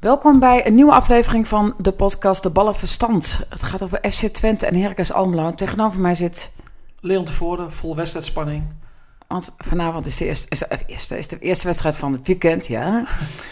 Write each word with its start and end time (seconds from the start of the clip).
Welkom 0.00 0.38
bij 0.38 0.66
een 0.66 0.74
nieuwe 0.74 0.92
aflevering 0.92 1.48
van 1.48 1.74
de 1.78 1.92
podcast 1.92 2.42
De 2.42 2.50
Ballen 2.50 2.74
Verstand. 2.74 3.40
Het 3.48 3.62
gaat 3.62 3.82
over 3.82 3.98
FC 4.10 4.26
Twente 4.26 4.66
en 4.66 4.80
Heracles 4.80 5.12
Almelo. 5.12 5.46
En 5.46 5.54
Tegenover 5.54 6.00
mij 6.00 6.14
zit, 6.14 6.50
Leon 7.00 7.24
tevoren, 7.24 7.72
vol 7.72 7.96
wedstrijdspanning. 7.96 8.62
want 9.26 9.52
vanavond 9.58 10.06
is 10.06 10.16
de 10.16 10.24
eerste, 10.26 10.46
is 10.48 10.58
de, 10.58 10.66
eh, 10.66 10.78
eerste, 10.86 11.18
is 11.18 11.28
de 11.28 11.38
eerste 11.38 11.66
wedstrijd 11.66 11.96
van 11.96 12.12
het 12.12 12.26
weekend, 12.26 12.66
ja. 12.66 13.04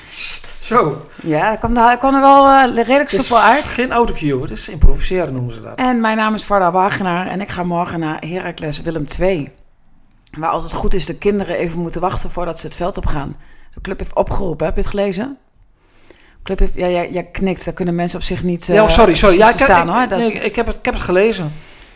Zo. 0.61 1.07
Ja, 1.23 1.57
kwam 1.57 1.77
er, 1.77 1.97
kwam 1.99 2.15
er 2.15 2.21
wel 2.21 2.47
eh, 2.47 2.75
redelijk 2.75 3.11
Het 3.11 3.21
is 3.21 3.27
soepel 3.27 3.43
uit. 3.43 3.65
geen 3.65 3.93
autocue, 3.93 4.41
het 4.43 4.51
is 4.51 4.69
improviseren 4.69 5.33
noemen 5.33 5.55
ze 5.55 5.63
dat. 5.63 5.79
En 5.79 6.01
mijn 6.01 6.17
naam 6.17 6.35
is 6.35 6.45
Varda 6.45 6.71
Wagenaar 6.71 7.27
en 7.27 7.41
ik 7.41 7.49
ga 7.49 7.63
morgen 7.63 8.01
naar 8.01 8.23
Heracles 8.27 8.83
Willem 8.83 9.05
II. 9.21 9.53
Waar 10.39 10.51
als 10.51 10.63
het 10.63 10.73
goed 10.75 10.95
is 10.95 11.07
de 11.07 11.15
kinderen 11.15 11.57
even 11.57 11.79
moeten 11.79 12.01
wachten 12.01 12.31
voordat 12.31 12.59
ze 12.61 12.67
het 12.67 12.77
veld 12.77 12.97
op 12.97 13.07
gaan. 13.07 13.37
De 13.71 13.81
club 13.81 13.99
heeft 13.99 14.15
opgeroepen, 14.15 14.67
heb 14.67 14.75
je 14.75 14.81
het 14.81 14.91
gelezen? 14.91 15.39
Club 16.43 16.59
heeft, 16.59 16.75
ja, 16.75 16.89
jij, 16.89 17.11
jij 17.11 17.25
knikt, 17.25 17.65
daar 17.65 17.75
kunnen 17.75 17.95
mensen 17.95 18.19
op 18.19 18.25
zich 18.25 18.43
niet 18.43 18.67
ja, 18.67 18.89
sorry, 18.89 19.15
sorry. 19.15 19.37
Ja, 19.37 19.43
ik, 19.43 19.49
heb- 19.49 19.59
verstaan 19.59 19.89
ik, 19.89 19.95
hoor. 19.95 20.09
Dat, 20.09 20.19
nee, 20.19 20.33
ik, 20.33 20.57
heb 20.57 20.67
het, 20.67 20.77
ik 20.77 20.85
heb 20.85 20.95
het 20.95 21.03
gelezen. 21.03 21.53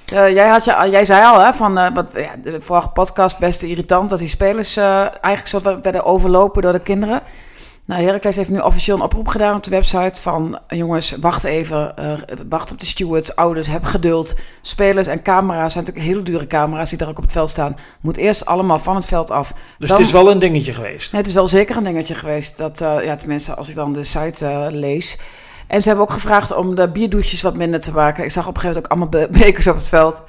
Jij, 0.06 0.48
had 0.48 0.64
je, 0.64 0.88
jij 0.90 1.04
zei 1.04 1.24
al, 1.24 1.40
hè, 1.40 1.52
van 1.52 1.78
eh, 1.78 1.94
wat, 1.94 2.06
ja, 2.14 2.30
de 2.42 2.60
vorige 2.60 2.88
podcast 2.88 3.38
best 3.38 3.62
irritant 3.62 4.10
dat 4.10 4.18
die 4.18 4.28
spelers 4.28 4.76
eh, 4.76 5.00
eigenlijk 5.00 5.48
van 5.64 5.82
werden 5.82 6.04
overlopen 6.04 6.62
door 6.62 6.72
de 6.72 6.80
kinderen. 6.80 7.22
Nou, 7.86 8.02
Heracles 8.02 8.36
heeft 8.36 8.48
nu 8.50 8.58
officieel 8.58 8.96
een 8.96 9.02
oproep 9.02 9.28
gedaan 9.28 9.56
op 9.56 9.62
de 9.64 9.70
website 9.70 10.22
van 10.22 10.58
jongens, 10.68 11.14
wacht 11.20 11.44
even, 11.44 11.96
eh, 11.96 12.12
wacht 12.48 12.72
op 12.72 12.80
de 12.80 12.86
stewards, 12.86 13.36
ouders, 13.36 13.66
heb 13.68 13.84
geduld. 13.84 14.34
Spelers 14.62 15.06
en 15.06 15.22
camera's 15.22 15.72
zijn 15.72 15.84
natuurlijk 15.84 16.12
hele 16.12 16.22
dure 16.24 16.46
camera's 16.46 16.88
die 16.88 16.98
daar 16.98 17.08
ook 17.08 17.16
op 17.16 17.22
het 17.22 17.32
veld 17.32 17.50
staan. 17.50 17.76
Moet 18.00 18.16
eerst 18.16 18.46
allemaal 18.46 18.78
van 18.78 18.94
het 18.94 19.04
veld 19.04 19.30
af. 19.30 19.52
Dus 19.78 19.88
Dan- 19.88 19.98
het 19.98 20.06
is 20.06 20.12
wel 20.12 20.30
een 20.30 20.38
dingetje 20.38 20.72
geweest. 20.72 21.12
Nee, 21.12 21.20
het 21.20 21.30
is 21.30 21.36
wel 21.36 21.48
zeker 21.48 21.76
een 21.76 21.84
dingetje 21.84 22.14
geweest. 22.14 22.56
Dat, 22.58 22.80
eh, 22.80 23.04
ja, 23.04 23.16
tenminste, 23.16 23.54
als 23.54 23.68
ik 23.68 23.74
dan 23.74 23.92
de 23.92 24.04
site 24.04 24.46
eh, 24.46 24.66
lees. 24.70 25.16
En 25.66 25.82
ze 25.82 25.88
hebben 25.88 26.06
ook 26.06 26.12
gevraagd 26.12 26.54
om 26.54 26.74
de 26.74 26.90
bierdouches 26.90 27.42
wat 27.42 27.56
minder 27.56 27.80
te 27.80 27.92
maken. 27.92 28.24
Ik 28.24 28.30
zag 28.30 28.46
op 28.46 28.54
een 28.54 28.60
gegeven 28.60 28.82
moment 28.90 29.08
ook 29.10 29.16
allemaal 29.18 29.28
be- 29.38 29.38
bekers 29.44 29.66
op 29.66 29.76
het 29.76 29.88
veld. 29.88 30.24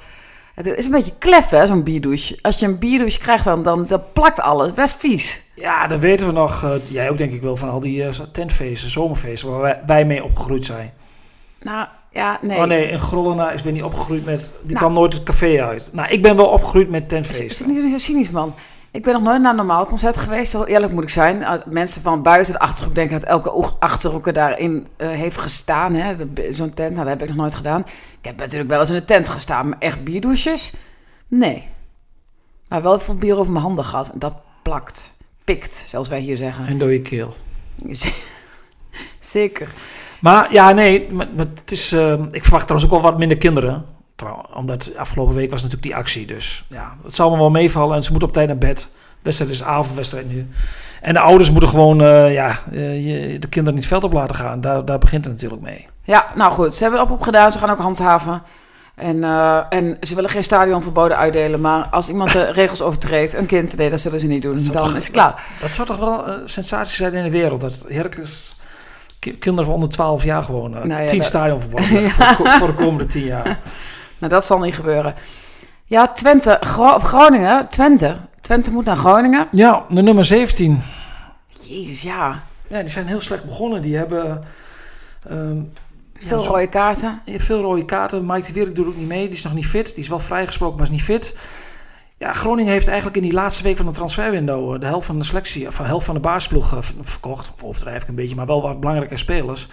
Het 0.58 0.66
is 0.78 0.84
een 0.84 0.90
beetje 0.90 1.12
klef, 1.18 1.48
hè, 1.48 1.66
zo'n 1.66 1.82
bierdouche. 1.82 2.38
Als 2.42 2.58
je 2.58 2.66
een 2.66 2.78
bierdouche 2.78 3.18
krijgt, 3.18 3.44
dan, 3.44 3.62
dan, 3.62 3.86
plakt 4.12 4.40
alles. 4.40 4.72
Best 4.72 4.96
vies. 4.96 5.42
Ja, 5.54 5.86
dat 5.86 6.00
weten 6.00 6.26
we 6.26 6.32
nog. 6.32 6.64
eh, 6.64 6.70
jij 6.88 7.10
ook 7.10 7.18
denk 7.18 7.32
ik 7.32 7.42
wel 7.42 7.56
van 7.56 7.68
al 7.70 7.80
die 7.80 8.04
eh, 8.04 8.08
tentfeesten, 8.32 8.90
zomerfeesten 8.90 9.50
waar 9.50 9.60
wij, 9.60 9.80
wij 9.86 10.04
mee 10.04 10.24
opgegroeid 10.24 10.64
zijn. 10.64 10.92
Nou, 11.62 11.86
ja, 12.12 12.38
nee. 12.42 12.56
Oh 12.58 12.64
nee, 12.64 12.92
een 12.92 12.98
Grollena 12.98 13.50
is 13.50 13.62
weer 13.62 13.72
niet 13.72 13.82
opgegroeid 13.82 14.24
met... 14.24 14.54
Die 14.62 14.66
Nou. 14.66 14.78
kwam 14.78 14.92
nooit 14.92 15.12
het 15.12 15.22
café 15.22 15.62
uit. 15.64 15.90
Nou, 15.92 16.08
ik 16.08 16.22
ben 16.22 16.36
wel 16.36 16.46
opgegroeid 16.46 16.88
met 16.90 17.00
Is, 17.00 17.18
is 17.18 17.26
tentfeesten. 17.26 17.74
het 17.74 17.82
niet 17.84 17.92
zo 17.92 17.98
cynisch, 17.98 18.30
man? 18.30 18.54
Ik 18.90 19.02
ben 19.02 19.12
nog 19.12 19.22
nooit 19.22 19.40
naar 19.40 19.50
een 19.50 19.56
normaal 19.56 19.86
concert 19.86 20.16
geweest. 20.16 20.52
Heel 20.52 20.66
eerlijk 20.66 20.92
moet 20.92 21.02
ik 21.02 21.08
zijn. 21.08 21.40
Uh, 21.40 21.52
Mensen 21.66 22.02
van 22.02 22.22
buiten 22.22 22.52
de 22.52 22.58
Achterhoek 22.58 22.94
denken 22.94 23.20
dat 23.20 23.28
elke 23.28 23.50
Achterhoeker 23.78 24.32
daarin 24.32 24.86
eh, 24.96 25.08
heeft 25.08 25.38
gestaan. 25.38 25.96
Zo'n 26.50 26.74
tent, 26.74 26.94
nou, 26.94 27.08
dat 27.08 27.18
heb 27.18 27.22
ik 27.22 27.28
nog 27.28 27.36
nooit 27.36 27.54
gedaan. 27.54 27.80
Ik 28.20 28.24
heb 28.24 28.38
natuurlijk 28.38 28.70
wel 28.70 28.80
eens 28.80 28.90
in 28.90 28.96
een 28.96 29.04
tent 29.04 29.28
gestaan. 29.28 29.68
Maar 29.68 29.78
echt 29.78 30.04
bierdouches? 30.04 30.72
Nee. 31.28 31.68
Maar 32.68 32.82
wel 32.82 33.00
veel 33.00 33.14
bier 33.14 33.36
over 33.36 33.52
mijn 33.52 33.64
handen 33.64 33.84
gehad. 33.84 34.10
En 34.12 34.18
dat 34.18 34.34
plakt. 34.62 35.14
Pikt, 35.44 35.84
zoals 35.86 36.08
wij 36.08 36.20
hier 36.20 36.36
zeggen. 36.36 36.66
En 36.66 36.78
door 36.78 36.92
je 36.92 37.02
keel. 37.02 37.34
Zeker. 39.18 39.68
Maar 40.20 40.52
ja, 40.52 40.72
nee, 40.72 41.12
maar, 41.12 41.28
maar 41.36 41.46
het 41.54 41.72
is, 41.72 41.92
eh, 41.92 42.12
ik 42.30 42.42
verwacht 42.42 42.66
trouwens 42.66 42.84
ook 42.84 43.00
wel 43.00 43.10
wat 43.10 43.18
minder 43.18 43.36
kinderen. 43.36 43.84
Omdat 44.54 44.90
afgelopen 44.96 45.34
week 45.34 45.50
was 45.50 45.62
natuurlijk 45.62 45.88
die 45.88 45.96
actie. 46.00 46.26
Dus 46.26 46.64
ja, 46.68 46.96
het 47.04 47.14
zal 47.14 47.30
me 47.30 47.36
wel 47.36 47.50
meevallen. 47.50 47.96
En 47.96 48.02
ze 48.02 48.10
moeten 48.10 48.28
op 48.28 48.34
tijd 48.34 48.46
naar 48.48 48.58
bed. 48.58 48.88
Wedstrijd 49.22 49.50
is 49.52 49.62
avondwedstrijd 49.62 50.28
nu. 50.28 50.48
En 51.00 51.12
de 51.12 51.20
ouders 51.20 51.50
moeten 51.50 51.68
gewoon 51.68 52.02
eh, 52.02 52.32
ja, 52.32 52.58
eh, 52.72 53.06
je- 53.06 53.38
de 53.38 53.48
kinderen 53.48 53.78
niet 53.78 53.86
veld 53.88 54.04
op 54.04 54.12
laten 54.12 54.34
gaan. 54.36 54.60
Daar, 54.60 54.84
daar 54.84 54.98
begint 54.98 55.24
het 55.24 55.34
natuurlijk 55.34 55.62
mee. 55.62 55.86
Ja, 56.02 56.26
nou 56.34 56.52
goed. 56.52 56.74
Ze 56.74 56.82
hebben 56.82 57.00
een 57.00 57.06
oproep 57.06 57.22
gedaan. 57.22 57.52
Ze 57.52 57.58
gaan 57.58 57.70
ook 57.70 57.78
handhaven. 57.78 58.42
En, 58.94 59.24
eh, 59.24 59.58
en 59.70 59.96
ze 60.00 60.14
willen 60.14 60.30
geen 60.30 60.42
stadionverboden 60.44 61.16
uitdelen. 61.16 61.60
Maar 61.60 61.86
als 61.90 62.08
iemand 62.08 62.32
de 62.32 62.52
regels 62.60 62.82
overtreedt, 62.82 63.34
een 63.34 63.46
kind, 63.46 63.76
nee, 63.76 63.90
dat 63.90 64.00
zullen 64.00 64.20
ze 64.20 64.26
niet 64.26 64.42
doen. 64.42 64.54
Dan 64.64 64.72
toch- 64.72 64.96
is 64.96 65.04
het 65.04 65.12
klaar. 65.12 65.42
Dat 65.60 65.70
zou 65.70 65.86
toch 65.88 65.96
wel 65.98 66.28
een 66.28 66.48
sensatie 66.48 66.96
zijn 66.96 67.12
in 67.14 67.24
de 67.24 67.30
wereld. 67.30 67.60
Dat 67.60 67.84
Heracles 67.88 68.54
ki- 69.18 69.38
kinderen 69.38 69.64
van 69.64 69.74
onder 69.74 69.88
12 69.90 70.24
jaar 70.24 70.42
gewoon 70.42 70.70
Nou 70.70 70.88
ja, 70.88 71.06
tien 71.06 71.18
dat- 71.18 71.26
stadionverboden 71.26 71.86
voor, 72.10 72.26
de 72.28 72.34
ko- 72.36 72.50
voor 72.58 72.66
de 72.66 72.74
komende 72.74 73.06
10 73.06 73.24
jaar. 73.24 73.58
Nou, 74.18 74.32
dat 74.32 74.44
zal 74.46 74.58
niet 74.58 74.74
gebeuren. 74.74 75.14
Ja, 75.84 76.08
Twente, 76.12 76.56
Gro- 76.60 76.94
of 76.94 77.02
Groningen, 77.02 77.68
Twente. 77.68 78.16
Twente 78.40 78.70
moet 78.70 78.84
naar 78.84 78.96
Groningen. 78.96 79.48
Ja, 79.50 79.84
de 79.88 80.02
nummer 80.02 80.24
17. 80.24 80.82
Jezus, 81.68 82.02
ja. 82.02 82.42
Ja, 82.68 82.80
die 82.80 82.88
zijn 82.88 83.06
heel 83.06 83.20
slecht 83.20 83.44
begonnen. 83.44 83.82
Die 83.82 83.96
hebben... 83.96 84.44
ehm, 85.28 85.60
Veel 86.18 86.38
ja, 86.38 86.44
zo- 86.44 86.50
rode 86.50 86.66
kaarten. 86.68 87.20
Veel 87.26 87.60
rode 87.60 87.84
kaarten. 87.84 88.26
Mike 88.26 88.46
de 88.46 88.52
Wierik 88.52 88.74
doet 88.74 88.86
ook 88.86 88.96
niet 88.96 89.08
mee. 89.08 89.26
Die 89.26 89.36
is 89.36 89.42
nog 89.42 89.54
niet 89.54 89.66
fit. 89.66 89.86
Die 89.94 90.02
is 90.02 90.08
wel 90.08 90.18
vrijgesproken, 90.18 90.76
maar 90.76 90.84
is 90.86 90.92
niet 90.92 91.02
fit. 91.02 91.36
Ja, 92.18 92.32
Groningen 92.32 92.72
heeft 92.72 92.86
eigenlijk 92.86 93.16
in 93.16 93.22
die 93.22 93.32
laatste 93.32 93.62
week 93.62 93.76
van 93.76 93.86
de 93.86 93.92
transferwindow 93.92 94.74
eh, 94.74 94.80
de 94.80 94.86
helft 94.86 95.06
van 95.06 95.18
de 95.18 95.24
selectie, 95.24 95.66
of 95.66 95.76
de 95.76 95.82
helft 95.82 96.06
van 96.06 96.14
de 96.14 96.20
baasploeg 96.20 96.74
eh, 96.74 96.82
verkocht. 97.00 97.52
Overdrijf 97.64 98.02
ik 98.02 98.08
een 98.08 98.14
beetje, 98.14 98.34
maar 98.34 98.46
wel 98.46 98.62
wat 98.62 98.80
belangrijke 98.80 99.16
spelers. 99.16 99.68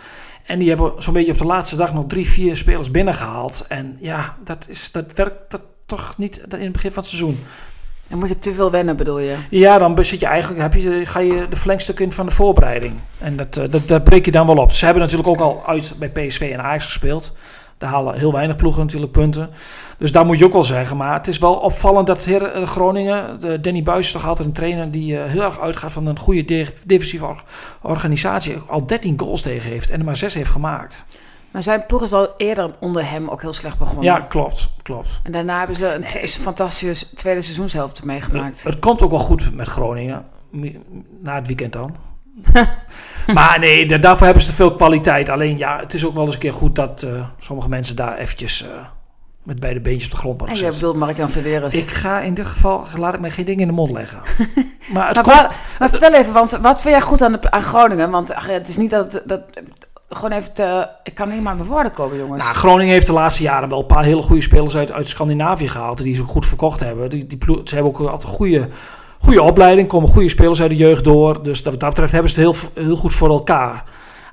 En 0.46 0.60
die 0.60 0.70
hebben 0.70 0.94
zo'n 0.98 1.14
beetje 1.14 1.32
op 1.32 1.38
de 1.38 1.46
laatste 1.46 1.76
dag 1.76 1.94
nog 1.94 2.06
drie, 2.08 2.30
vier 2.30 2.58
spelers 2.58 2.92
binnengehaald. 2.92 3.66
En 3.68 3.98
ja, 4.00 4.36
dat, 4.44 4.66
is, 4.70 4.92
dat 4.92 5.14
werkt 5.14 5.52
dat 5.52 5.62
toch 5.86 6.18
niet 6.18 6.38
in 6.38 6.62
het 6.62 6.72
begin 6.72 6.92
van 6.92 7.04
het 7.04 7.12
seizoen. 7.12 7.38
Dan 8.08 8.20
moet 8.20 8.30
je 8.30 8.40
te 8.40 8.54
veel 8.54 8.72
wennen, 8.72 8.96
bedoel 8.96 9.20
je? 9.20 9.36
Ja, 9.50 9.78
dan 9.78 10.06
zit 10.06 10.20
je 10.20 10.26
eigenlijk, 10.26 10.62
heb 10.62 10.74
je, 10.74 11.06
ga 11.06 11.20
je 11.20 11.48
de 11.50 11.56
verlengstuk 11.56 12.00
in 12.00 12.12
van 12.12 12.26
de 12.26 12.32
voorbereiding. 12.32 12.94
En 13.18 13.36
dat, 13.36 13.58
eh, 13.58 13.70
dat, 13.70 13.88
dat 13.88 14.04
breek 14.04 14.26
je 14.26 14.32
dan 14.32 14.48
wel 14.48 14.56
op. 14.56 14.72
Ze 14.72 14.86
hebben 14.86 15.04
natuurlijk 15.04 15.30
ook 15.30 15.40
al 15.40 15.64
uit 15.68 15.94
bij 15.98 16.10
PSV 16.10 16.50
en 16.54 16.62
Ajax 16.62 16.86
gespeeld. 16.86 17.38
Daar 17.78 17.90
halen 17.90 18.18
heel 18.19 18.31
weinig 18.31 18.56
ploegen 18.56 18.81
natuurlijk 18.81 19.12
punten. 19.12 19.50
Dus 19.97 20.12
daar 20.12 20.25
moet 20.25 20.40
je 20.40 20.46
ook 20.46 20.53
wel 20.53 20.63
zeggen. 20.63 20.97
Maar 20.97 21.13
het 21.13 21.28
is 21.28 21.38
wel 21.38 21.53
opvallend 21.53 22.08
dat 22.08 22.25
Her- 22.25 22.52
eh, 22.52 22.66
Groningen, 22.68 23.40
de 23.40 23.59
Danny 23.59 23.84
Buis 23.84 24.06
is 24.06 24.12
toch 24.12 24.28
altijd 24.28 24.47
een 24.47 24.53
trainer 24.53 24.91
die 24.91 25.19
eh, 25.19 25.30
heel 25.31 25.41
erg 25.44 25.59
uitgaat 25.59 25.91
van 25.91 26.06
een 26.06 26.19
goede 26.19 26.46
de- 26.46 26.74
defensieve 26.85 27.25
or- 27.25 27.44
organisatie. 27.81 28.58
Al 28.68 28.85
13 28.85 29.19
goals 29.19 29.41
tegen 29.41 29.72
heeft 29.72 29.90
en 29.90 30.00
er 30.00 30.06
maar 30.06 30.16
6 30.16 30.34
heeft 30.34 30.50
gemaakt. 30.50 31.06
Maar 31.52 31.64
zijn 31.64 31.85
ploeg 31.85 32.03
is 32.03 32.14
al 32.14 32.30
eerder 32.38 32.72
onder 32.80 33.09
hem 33.09 33.30
ook 33.30 33.41
heel 33.41 33.53
slecht 33.53 33.78
begonnen. 33.78 34.03
Ja, 34.03 34.19
klopt. 34.19 34.69
klopt. 34.81 35.19
En 35.24 35.31
daarna 35.31 35.58
hebben 35.58 35.75
ze 35.75 35.94
een, 36.22 36.28
fantastisch 36.28 37.02
tweede 37.16 37.41
seizoenshelft 37.41 38.03
meegemaakt. 38.03 38.64
Het 38.64 38.80
komt 38.80 39.02
ook 39.02 39.09
wel 39.09 39.19
goed 39.19 39.53
met 39.56 39.68
Groningen. 39.68 40.25
Na 41.22 41.35
het 41.35 41.47
weekend 41.47 41.74
dan. 41.74 41.96
maar 43.34 43.59
nee, 43.59 43.88
da- 43.88 43.97
daarvoor 43.97 44.25
hebben 44.25 44.44
ze 44.44 44.50
te 44.50 44.56
veel 44.56 44.73
kwaliteit. 44.73 45.29
Alleen 45.29 45.57
ja, 45.57 45.79
het 45.79 45.94
is 45.94 46.06
ook 46.06 46.13
wel 46.13 46.25
eens 46.25 46.34
een 46.34 46.40
keer 46.40 46.53
goed 46.53 46.75
dat 46.75 47.03
eh, 47.03 47.25
sommige 47.40 47.69
mensen 47.69 47.96
daar 47.96 48.18
eventjes 48.18 48.63
eh, 48.63 48.69
met 49.44 49.59
beide 49.59 49.79
beentjes 49.79 50.06
op 50.06 50.12
de 50.12 50.18
grond 50.18 50.40
worden 50.40 50.57
en 50.57 50.63
jij 50.63 50.72
bedoelt 50.72 50.96
Mark-Jan 50.96 51.29
Flederis. 51.29 51.73
Ik 51.73 51.91
ga 51.91 52.19
in 52.19 52.34
dit 52.34 52.46
geval, 52.46 52.85
laat 52.97 53.13
ik 53.13 53.19
mij 53.19 53.31
geen 53.31 53.46
dingen 53.46 53.62
in 53.62 53.68
de 53.68 53.73
mond 53.73 53.91
leggen. 53.91 54.19
maar 54.94 55.07
het 55.07 55.25
Maar, 55.25 55.38
komt... 55.41 55.56
maar 55.79 55.90
vertel 55.90 56.13
even, 56.13 56.34
want 56.34 56.51
wat 56.51 56.81
vind 56.81 56.96
jij 56.96 57.03
goed 57.03 57.22
aan, 57.22 57.31
de, 57.31 57.51
aan 57.51 57.63
Groningen? 57.63 58.12
Want 58.12 58.34
ach, 58.34 58.47
het 58.47 58.67
is 58.67 58.78
niet 58.78 58.90
dat... 58.90 59.22
dat 59.25 59.41
gewoon 60.09 60.31
even 60.31 60.53
te, 60.53 60.90
ik 61.03 61.16
kan 61.16 61.29
niet 61.29 61.41
maar 61.41 61.56
mijn 61.56 61.67
woorden 61.67 61.91
komen, 61.91 62.17
jongens. 62.17 62.44
Nou, 62.44 62.56
Groningen 62.56 62.94
heeft 62.94 63.06
de 63.06 63.13
laatste 63.13 63.44
jaren 63.44 63.69
wel 63.69 63.79
een 63.79 63.85
paar 63.85 64.03
hele 64.03 64.22
goede 64.22 64.41
spelers 64.41 64.75
uit, 64.75 64.91
uit 64.91 65.07
Scandinavië 65.07 65.67
gehaald. 65.67 66.03
Die 66.03 66.16
ze 66.16 66.22
ook 66.22 66.28
goed 66.28 66.46
verkocht 66.46 66.79
hebben. 66.79 67.09
Die, 67.09 67.28
die 67.28 67.40
ze 67.63 67.75
hebben 67.75 67.94
ook 67.94 68.00
altijd 68.00 68.34
goede, 68.34 68.67
goede 69.25 69.41
opleiding. 69.41 69.88
Komen 69.88 70.09
goede 70.09 70.30
spelers 70.30 70.62
uit 70.62 70.69
de 70.69 70.75
jeugd 70.75 71.03
door. 71.03 71.44
Dus 71.44 71.63
dat, 71.63 71.72
wat 71.72 71.80
dat 71.81 71.90
betreft 71.90 72.12
hebben 72.12 72.31
ze 72.31 72.41
het 72.41 72.50
heel, 72.74 72.84
heel 72.86 72.96
goed 72.96 73.13
voor 73.13 73.30
elkaar. 73.30 73.84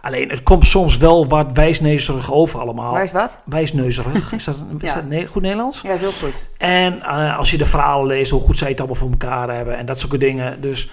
Alleen 0.03 0.29
het 0.29 0.43
komt 0.43 0.67
soms 0.67 0.97
wel 0.97 1.27
wat 1.29 1.53
wijsneuzerig 1.53 2.33
over 2.33 2.61
allemaal. 2.61 2.93
Wijs 2.93 3.13
wat? 3.13 3.39
Wijsneuzerig. 3.45 4.33
Is 4.33 4.45
dat, 4.45 4.65
is 4.81 4.89
Ja. 4.89 4.95
dat 4.95 5.05
ne- 5.09 5.27
goed 5.27 5.43
Nederlands? 5.43 5.81
Ja, 5.81 5.93
is 5.93 6.01
heel 6.01 6.11
goed. 6.11 6.51
En 6.59 7.03
eh, 7.03 7.39
als 7.39 7.51
je 7.51 7.59
de 7.59 7.67
verhalen 7.67 8.07
leest, 8.07 8.31
hoe 8.31 8.41
goed 8.41 8.59
zij 8.59 8.69
het 8.69 8.79
allemaal 8.79 8.97
voor 8.97 9.11
elkaar 9.11 9.55
hebben. 9.55 9.77
En 9.77 9.87
dat 9.87 9.99
soort 9.99 10.21
dingen. 10.21 10.61
Dus 10.61 10.91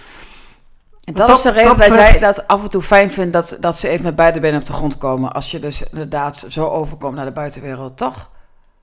En 1.04 1.14
dat, 1.14 1.28
dat- 1.28 1.38
is 1.38 1.44
de 1.44 1.52
reden 1.52 1.78
dat 1.78 1.88
dat, 1.88 1.98
jij 1.98 2.20
dat 2.20 2.48
af 2.48 2.64
en 2.64 2.70
toe 2.70 2.82
fijn 2.82 3.12
vindt 3.12 3.34
dat, 3.34 3.58
dat 3.60 3.78
ze 3.78 3.88
even 3.88 4.04
met 4.06 4.16
beide 4.16 4.40
benen 4.40 4.60
op 4.60 4.66
de 4.66 4.74
grond 4.74 4.98
komen. 4.98 5.32
Als 5.34 5.52
je 5.52 5.60
dus 5.60 5.84
inderdaad 5.92 6.46
zo 6.48 6.68
overkomt 6.68 7.16
naar 7.16 7.26
de 7.26 7.32
buitenwereld, 7.32 7.98
toch? 7.98 8.30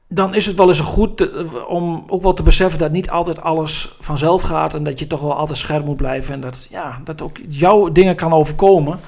Dan 0.09 0.35
is 0.35 0.47
het 0.47 0.57
wel 0.57 0.69
eens 0.69 0.81
goed 0.81 1.21
eh, 1.21 1.69
om 1.69 2.05
ook 2.07 2.23
wel 2.23 2.35
te 2.35 2.43
beseffen 2.43 2.79
dat 2.79 2.91
niet 2.91 3.11
altijd 3.11 3.41
alles 3.41 3.97
vanzelf 4.01 4.43
gaat. 4.43 4.75
En 4.75 4.85
dat 4.85 4.99
je 4.99 5.07
toch 5.07 5.21
wel 5.21 5.37
altijd 5.37 5.59
scherp 5.59 5.85
moet 5.85 5.97
blijven. 5.97 6.35
En 6.35 6.41
dat, 6.41 6.67
ja, 6.71 7.01
dat 7.05 7.23
ook 7.23 7.39
jouw 7.49 7.93
dingen 7.93 8.17
kan 8.17 8.33
overkomen. 8.33 9.01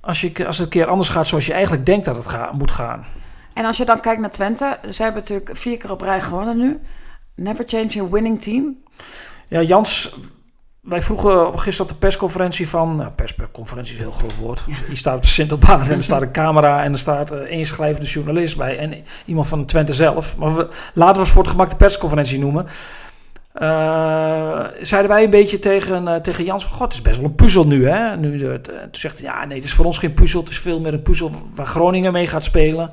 Als, 0.00 0.20
je, 0.20 0.46
als 0.46 0.58
het 0.58 0.66
een 0.66 0.72
keer 0.72 0.86
anders 0.86 1.08
gaat 1.08 1.26
zoals 1.26 1.46
je 1.46 1.52
eigenlijk 1.52 1.86
denkt 1.86 2.04
dat 2.04 2.16
het 2.16 2.26
ga, 2.26 2.50
moet 2.52 2.70
gaan. 2.70 3.04
En 3.54 3.64
als 3.64 3.76
je 3.76 3.84
dan 3.84 4.00
kijkt 4.00 4.20
naar 4.20 4.30
Twente, 4.30 4.78
ze 4.90 5.02
hebben 5.02 5.20
natuurlijk 5.20 5.56
vier 5.56 5.76
keer 5.76 5.90
op 5.90 6.00
rij 6.00 6.20
gewonnen 6.20 6.56
nu. 6.56 6.80
Never 7.34 7.64
change 7.68 8.00
a 8.00 8.08
winning 8.08 8.42
team. 8.42 8.76
Ja, 9.48 9.62
Jans, 9.62 10.14
wij 10.82 11.02
vroegen 11.02 11.58
gisteren 11.58 11.90
op 11.90 11.98
de 11.98 12.06
persconferentie 12.06 12.68
van... 12.68 12.96
Nou, 12.96 13.10
persconferentie 13.10 13.92
is 13.92 13.98
een 13.98 14.04
heel 14.04 14.18
groot 14.18 14.36
woord. 14.36 14.64
Je 14.88 14.96
staat 14.96 15.16
op 15.16 15.22
de 15.22 15.28
Sintelbaan 15.28 15.82
en 15.82 15.90
er 15.90 16.02
staat 16.02 16.22
een 16.22 16.32
camera... 16.32 16.82
en 16.82 16.92
er 16.92 16.98
staat 16.98 17.30
eh, 17.30 17.38
één 17.38 17.64
schrijvende 17.64 18.06
journalist 18.06 18.56
bij... 18.56 18.78
en 18.78 19.04
iemand 19.24 19.48
van 19.48 19.64
Twente 19.64 19.94
zelf. 19.94 20.36
Maar 20.36 20.54
we, 20.54 20.68
laten 20.94 21.14
we 21.16 21.20
het 21.20 21.30
voor 21.30 21.42
het 21.42 21.50
gemak 21.50 21.70
de 21.70 21.76
persconferentie 21.76 22.38
noemen. 22.38 22.66
eh, 23.52 24.64
zeiden 24.80 25.10
wij 25.10 25.24
een 25.24 25.30
beetje 25.30 25.58
tegen, 25.58 26.08
uh, 26.08 26.14
tegen 26.14 26.44
Jans: 26.44 26.64
God, 26.64 26.80
het 26.80 26.92
is 26.92 27.02
best 27.02 27.16
wel 27.16 27.26
een 27.26 27.34
puzzel 27.34 27.66
nu. 27.66 27.88
Hè? 27.88 28.16
nu 28.16 28.32
uh, 28.32 28.54
toen 28.54 28.88
zegt 28.90 29.18
hij: 29.18 29.26
Ja, 29.26 29.44
nee, 29.44 29.56
het 29.56 29.66
is 29.66 29.72
voor 29.72 29.84
ons 29.84 29.98
geen 29.98 30.14
puzzel. 30.14 30.40
Het 30.40 30.50
is 30.50 30.58
veel 30.58 30.80
meer 30.80 30.94
een 30.94 31.02
puzzel 31.02 31.30
waar 31.54 31.66
Groningen 31.66 32.12
mee 32.12 32.26
gaat 32.26 32.44
spelen. 32.44 32.90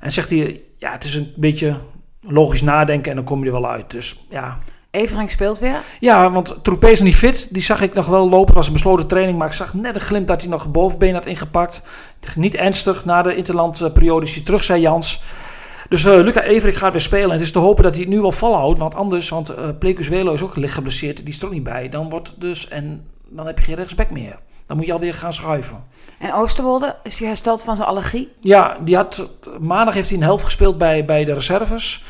En 0.00 0.12
zegt 0.12 0.30
hij: 0.30 0.60
Ja, 0.76 0.92
het 0.92 1.04
is 1.04 1.14
een 1.14 1.32
beetje 1.36 1.76
logisch 2.20 2.62
nadenken 2.62 3.10
en 3.10 3.16
dan 3.16 3.26
kom 3.26 3.40
je 3.40 3.46
er 3.46 3.60
wel 3.60 3.70
uit. 3.70 3.90
Dus 3.90 4.24
ja. 4.30 4.58
Evering 4.90 5.30
speelt 5.30 5.58
weer? 5.58 5.80
Ja, 6.00 6.30
want 6.30 6.54
Troepé 6.62 6.88
is 6.88 7.00
niet 7.00 7.16
fit. 7.16 7.48
Die 7.50 7.62
zag 7.62 7.80
ik 7.80 7.94
nog 7.94 8.06
wel 8.06 8.28
lopen. 8.28 8.46
Het 8.46 8.54
was 8.54 8.66
een 8.66 8.72
besloten 8.72 9.06
training. 9.06 9.38
Maar 9.38 9.46
ik 9.46 9.52
zag 9.52 9.74
net 9.74 9.94
een 9.94 10.00
glimp 10.00 10.26
dat 10.26 10.40
hij 10.40 10.50
nog 10.50 10.70
bovenbeen 10.70 11.14
had 11.14 11.26
ingepakt. 11.26 11.82
Niet 12.36 12.54
ernstig 12.54 13.04
na 13.04 13.22
de 13.22 13.36
interlandperiode 13.36 14.26
is 14.26 14.34
hij 14.34 14.44
terug, 14.44 14.64
zei 14.64 14.80
Jans. 14.80 15.22
Dus 15.88 16.04
uh, 16.04 16.14
Luca 16.14 16.42
Everik 16.42 16.74
gaat 16.74 16.92
weer 16.92 17.00
spelen. 17.00 17.26
En 17.26 17.32
het 17.32 17.40
is 17.40 17.52
te 17.52 17.58
hopen 17.58 17.82
dat 17.82 17.92
hij 17.92 18.00
het 18.00 18.10
nu 18.10 18.20
wel 18.20 18.32
volhoudt. 18.32 18.78
Want 18.78 18.94
anders, 18.94 19.28
want 19.28 19.50
uh, 19.50 19.56
Plekus 19.78 20.10
is 20.10 20.42
ook 20.42 20.56
licht 20.56 20.74
geblesseerd. 20.74 21.16
Die 21.16 21.34
is 21.34 21.40
er 21.40 21.46
ook 21.46 21.52
niet 21.52 21.62
bij. 21.62 21.88
Dan 21.88 22.10
wordt 22.10 22.34
dus, 22.40 22.68
en 22.68 23.06
dan 23.28 23.46
heb 23.46 23.58
je 23.58 23.64
geen 23.64 23.74
rechtsback 23.74 24.10
meer. 24.10 24.38
Dan 24.66 24.76
moet 24.76 24.86
je 24.86 24.92
alweer 24.92 25.14
gaan 25.14 25.32
schuiven. 25.32 25.84
En 26.18 26.34
Oosterwolde, 26.34 26.96
is 27.02 27.18
hij 27.18 27.28
hersteld 27.28 27.62
van 27.62 27.76
zijn 27.76 27.88
allergie? 27.88 28.32
Ja, 28.40 28.76
die 28.80 28.96
had, 28.96 29.28
maandag 29.60 29.94
heeft 29.94 30.08
hij 30.08 30.18
een 30.18 30.24
helft 30.24 30.44
gespeeld 30.44 30.78
bij, 30.78 31.04
bij 31.04 31.24
de 31.24 31.32
reserves. 31.32 32.02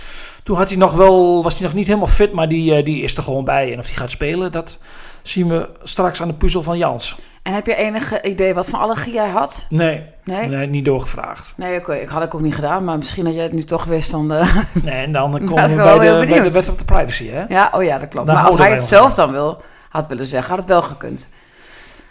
Toen 0.49 0.57
had 0.57 0.69
hij 0.69 0.77
nog 0.77 0.95
wel, 0.95 1.43
was 1.43 1.59
hij 1.59 1.67
nog 1.67 1.77
niet 1.77 1.87
helemaal 1.87 2.09
fit, 2.09 2.33
maar 2.33 2.49
die, 2.49 2.79
uh, 2.79 2.85
die 2.85 3.03
is 3.03 3.17
er 3.17 3.23
gewoon 3.23 3.45
bij. 3.45 3.73
En 3.73 3.79
of 3.79 3.87
hij 3.87 3.95
gaat 3.95 4.11
spelen, 4.11 4.53
dat 4.53 4.79
zien 5.23 5.49
we 5.49 5.69
straks 5.83 6.23
aan 6.23 6.29
de 6.29 6.35
puzzel 6.35 6.63
van 6.63 6.79
Jans. 6.79 7.17
En 7.43 7.53
heb 7.53 7.67
je 7.67 7.75
enige 7.75 8.23
idee 8.23 8.55
wat 8.55 8.69
voor 8.69 8.79
allergie 8.79 9.13
jij 9.13 9.29
had? 9.29 9.67
Nee, 9.69 10.05
nee? 10.25 10.49
nee 10.49 10.67
niet 10.67 10.85
doorgevraagd. 10.85 11.53
Nee, 11.57 11.79
oké, 11.79 11.95
ik 11.95 12.09
had 12.09 12.23
het 12.23 12.35
ook 12.35 12.41
niet 12.41 12.55
gedaan, 12.55 12.85
maar 12.85 12.97
misschien 12.97 13.25
dat 13.25 13.35
jij 13.35 13.43
het 13.43 13.53
nu 13.53 13.65
toch 13.65 13.85
wist 13.85 14.11
dan... 14.11 14.33
Uh... 14.33 14.57
Nee, 14.83 15.05
en 15.05 15.13
dan 15.13 15.31
komen 15.45 15.69
we 15.69 15.77
bij 15.77 16.21
de, 16.21 16.27
bij 16.27 16.43
de 16.43 16.51
wet 16.51 16.69
op 16.69 16.79
de 16.79 16.85
privacy, 16.85 17.29
hè? 17.29 17.45
Ja, 17.49 17.71
oh 17.75 17.83
ja, 17.83 17.99
dat 17.99 18.09
klopt. 18.09 18.27
maar 18.27 18.45
als 18.45 18.57
hij 18.57 18.71
het 18.71 18.83
zelf 18.83 19.15
dan 19.15 19.31
wil, 19.31 19.63
had 19.89 20.07
willen 20.07 20.27
zeggen, 20.27 20.51
had 20.51 20.59
het 20.59 20.69
wel 20.69 20.83
gekund. 20.83 21.29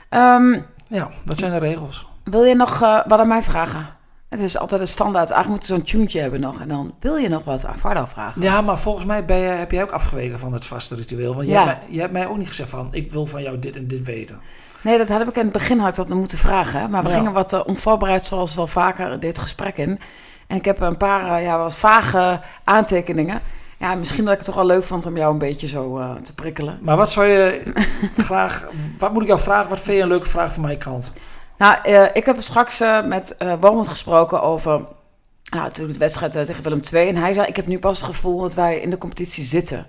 Um, 0.09 0.65
ja, 0.83 1.09
dat 1.25 1.37
zijn 1.37 1.51
de 1.51 1.57
regels. 1.57 2.07
Wil 2.23 2.43
je 2.43 2.55
nog 2.55 2.81
uh, 2.81 2.99
wat 3.07 3.19
aan 3.19 3.27
mij 3.27 3.43
vragen? 3.43 3.96
Het 4.29 4.39
is 4.39 4.57
altijd 4.57 4.81
een 4.81 4.87
standaard. 4.87 5.31
Eigenlijk 5.31 5.49
moeten 5.49 5.77
zo'n 5.77 5.99
tuentje 5.99 6.19
hebben 6.19 6.39
nog. 6.39 6.59
En 6.59 6.67
dan 6.67 6.93
wil 6.99 7.15
je 7.15 7.29
nog 7.29 7.43
wat 7.43 7.65
aan 7.65 7.79
Varda 7.79 8.07
vragen. 8.07 8.41
Ja, 8.41 8.61
maar 8.61 8.77
volgens 8.77 9.05
mij 9.05 9.25
ben 9.25 9.37
je, 9.37 9.47
heb 9.47 9.71
jij 9.71 9.83
ook 9.83 9.91
afgeweken 9.91 10.39
van 10.39 10.53
het 10.53 10.65
vaste 10.65 10.95
ritueel. 10.95 11.35
Want 11.35 11.47
ja. 11.47 11.61
je, 11.61 11.67
hebt 11.67 11.79
mij, 11.79 11.93
je 11.93 11.99
hebt 11.99 12.13
mij 12.13 12.27
ook 12.27 12.37
niet 12.37 12.47
gezegd 12.47 12.69
van... 12.69 12.87
ik 12.91 13.11
wil 13.11 13.25
van 13.25 13.41
jou 13.41 13.59
dit 13.59 13.75
en 13.75 13.87
dit 13.87 14.03
weten. 14.03 14.39
Nee, 14.81 14.97
dat 14.97 15.09
had 15.09 15.21
ik 15.21 15.35
in 15.35 15.43
het 15.43 15.51
begin 15.51 15.79
had 15.79 15.89
ik 15.89 15.95
dat 15.95 16.09
moeten 16.09 16.37
vragen. 16.37 16.89
Maar 16.89 17.03
we 17.03 17.09
gingen 17.09 17.33
wat 17.33 17.53
uh, 17.53 17.61
onvoorbereid, 17.65 18.25
zoals 18.25 18.55
wel 18.55 18.67
vaker, 18.67 19.19
dit 19.19 19.39
gesprek 19.39 19.77
in. 19.77 19.99
En 20.47 20.57
ik 20.57 20.65
heb 20.65 20.79
een 20.79 20.97
paar 20.97 21.39
uh, 21.39 21.45
ja, 21.45 21.57
wat 21.57 21.77
vage 21.77 22.39
aantekeningen. 22.63 23.41
Ja, 23.77 23.95
misschien 23.95 24.23
dat 24.23 24.31
ik 24.31 24.37
het 24.37 24.47
toch 24.47 24.55
wel 24.55 24.65
leuk 24.65 24.83
vond 24.83 25.05
om 25.05 25.17
jou 25.17 25.33
een 25.33 25.39
beetje 25.39 25.67
zo 25.67 25.99
uh, 25.99 26.15
te 26.15 26.33
prikkelen. 26.33 26.79
Maar 26.81 26.97
wat 26.97 27.11
zou 27.11 27.27
je 27.27 27.73
graag... 28.17 28.67
Wat 28.97 29.13
moet 29.13 29.21
ik 29.21 29.27
jou 29.27 29.39
vragen? 29.39 29.69
Wat 29.69 29.79
vind 29.79 29.97
je 29.97 30.03
een 30.03 30.09
leuke 30.09 30.29
vraag 30.29 30.53
van 30.53 30.63
mijn 30.63 30.77
kant? 30.77 31.13
Nou, 31.57 31.89
uh, 31.89 32.05
ik 32.13 32.25
heb 32.25 32.41
straks 32.41 32.81
uh, 32.81 33.05
met 33.05 33.35
uh, 33.43 33.53
Wormond 33.59 33.87
gesproken 33.87 34.41
over 34.41 34.85
nou, 35.43 35.71
toen 35.71 35.87
de 35.87 35.97
wedstrijd 35.97 36.31
tegen 36.31 36.63
Willem 36.63 36.81
II. 36.93 37.07
En 37.07 37.15
hij 37.15 37.33
zei, 37.33 37.47
ik 37.47 37.55
heb 37.55 37.67
nu 37.67 37.79
pas 37.79 37.97
het 37.97 38.07
gevoel 38.07 38.41
dat 38.41 38.53
wij 38.53 38.79
in 38.79 38.89
de 38.89 38.97
competitie 38.97 39.43
zitten. 39.43 39.85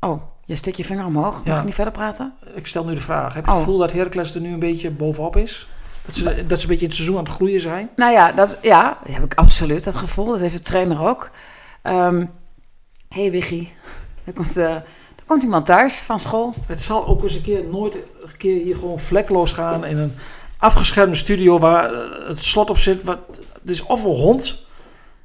Oh, 0.00 0.22
je 0.44 0.56
steekt 0.56 0.76
je 0.76 0.84
vinger 0.84 1.04
omhoog. 1.04 1.34
Mag 1.34 1.44
ja. 1.44 1.58
ik 1.58 1.64
niet 1.64 1.74
verder 1.74 1.92
praten? 1.92 2.34
Ik 2.54 2.66
stel 2.66 2.84
nu 2.84 2.94
de 2.94 3.00
vraag. 3.00 3.34
Heb 3.34 3.44
je 3.44 3.50
oh. 3.50 3.56
het 3.56 3.64
gevoel 3.64 3.80
dat 3.80 3.92
Heracles 3.92 4.34
er 4.34 4.40
nu 4.40 4.52
een 4.52 4.58
beetje 4.58 4.90
bovenop 4.90 5.36
is? 5.36 5.68
Dat 6.04 6.14
ze, 6.14 6.46
dat 6.46 6.58
ze 6.58 6.64
een 6.64 6.70
beetje 6.70 6.84
in 6.84 6.86
het 6.86 6.94
seizoen 6.94 7.18
aan 7.18 7.24
het 7.24 7.32
groeien 7.32 7.60
zijn? 7.60 7.88
Nou 7.96 8.12
ja, 8.12 8.32
dat, 8.32 8.58
ja, 8.62 8.98
dat 9.04 9.14
heb 9.14 9.24
ik 9.24 9.34
absoluut, 9.34 9.84
dat 9.84 9.94
gevoel. 9.94 10.26
Dat 10.26 10.40
heeft 10.40 10.56
de 10.56 10.62
trainer 10.62 11.00
ook. 11.08 11.30
Um, 11.82 12.30
hey 13.08 13.30
Wiggy, 13.30 13.68
daar 14.24 14.34
komt, 14.34 14.56
uh, 14.56 14.74
er 14.74 14.84
komt 15.26 15.42
iemand 15.42 15.66
thuis 15.66 15.98
van 15.98 16.20
school. 16.20 16.54
Het 16.66 16.82
zal 16.82 17.06
ook 17.06 17.22
eens 17.22 17.34
een 17.34 17.42
keer 17.42 17.64
nooit 17.64 17.94
een 17.94 18.36
keer 18.36 18.62
hier 18.62 18.74
gewoon 18.74 18.98
vlekloos 18.98 19.52
gaan 19.52 19.84
in 19.84 19.98
een 19.98 20.14
afgeschermde 20.62 21.16
studio 21.16 21.58
waar 21.58 21.92
eh, 21.92 22.28
het 22.28 22.42
slot 22.42 22.70
op 22.70 22.78
zit. 22.78 23.02
Wat, 23.02 23.18
het 23.60 23.70
is 23.70 23.82
of 23.82 24.04
een 24.04 24.10
hond 24.10 24.66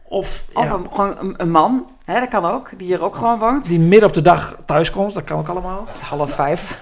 of, 0.03 0.43
of 0.53 0.63
ja. 0.63 0.73
een, 0.73 0.87
gewoon 0.91 1.15
een, 1.19 1.33
een 1.37 1.51
man. 1.51 1.89
Hè, 2.05 2.19
dat 2.19 2.29
kan 2.29 2.45
ook, 2.45 2.69
die 2.77 2.87
hier 2.87 3.03
ook 3.03 3.15
gewoon 3.15 3.39
woont. 3.39 3.65
Die 3.65 3.79
midden 3.79 4.09
op 4.09 4.13
de 4.13 4.21
dag 4.21 4.55
thuis 4.65 4.91
komt, 4.91 5.13
dat 5.13 5.23
kan 5.23 5.39
ook 5.39 5.47
allemaal. 5.47 5.83
Het 5.85 5.95
is 5.95 6.01
half 6.01 6.31
vijf. 6.31 6.77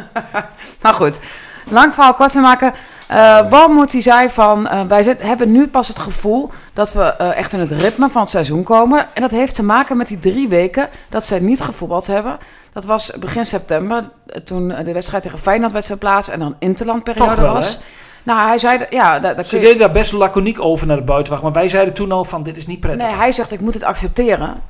maar 0.82 0.94
goed, 0.94 1.20
lang 1.70 1.94
verhaal 1.94 2.14
kort 2.14 2.32
te 2.32 2.38
maken. 2.38 2.72
Uh, 3.10 3.66
moet 3.68 3.92
hij 3.92 4.00
zei 4.00 4.28
van, 4.28 4.66
uh, 4.66 4.80
wij 4.82 5.16
hebben 5.18 5.52
nu 5.52 5.68
pas 5.68 5.88
het 5.88 5.98
gevoel 5.98 6.50
dat 6.72 6.92
we 6.92 7.14
uh, 7.20 7.36
echt 7.36 7.52
in 7.52 7.60
het 7.60 7.70
ritme 7.70 8.08
van 8.08 8.20
het 8.20 8.30
seizoen 8.30 8.62
komen. 8.62 9.06
En 9.12 9.22
dat 9.22 9.30
heeft 9.30 9.54
te 9.54 9.62
maken 9.62 9.96
met 9.96 10.08
die 10.08 10.18
drie 10.18 10.48
weken 10.48 10.88
dat 11.08 11.26
zij 11.26 11.38
niet 11.38 11.60
gevoetbald 11.60 12.06
hebben. 12.06 12.38
Dat 12.72 12.84
was 12.84 13.12
begin 13.18 13.46
september, 13.46 14.10
toen 14.44 14.68
de 14.68 14.92
wedstrijd 14.92 15.22
tegen 15.22 15.38
Feyenoord 15.38 15.72
werd 15.72 15.98
plaats 15.98 16.28
en 16.28 16.38
dan 16.38 16.56
interlandperiode 16.58 17.40
wel, 17.40 17.52
was. 17.52 17.74
Hè? 17.74 17.80
Nou, 18.22 18.46
hij 18.46 18.58
zei, 18.58 18.86
ja... 18.90 19.18
Dat, 19.18 19.36
dat 19.36 19.46
Ze 19.46 19.58
deden 19.58 19.78
daar 19.78 19.90
best 19.90 20.12
laconiek 20.12 20.60
over 20.60 20.86
naar 20.86 20.98
de 20.98 21.04
buitenwacht, 21.04 21.42
maar 21.42 21.52
wij 21.52 21.68
zeiden 21.68 21.94
toen 21.94 22.12
al 22.12 22.24
van, 22.24 22.42
dit 22.42 22.56
is 22.56 22.66
niet 22.66 22.80
prettig. 22.80 23.08
Nee, 23.08 23.16
hij 23.16 23.32
zegt, 23.32 23.52
ik 23.52 23.60
moet 23.60 23.74
het 23.74 23.84
accepteren. 23.84 24.62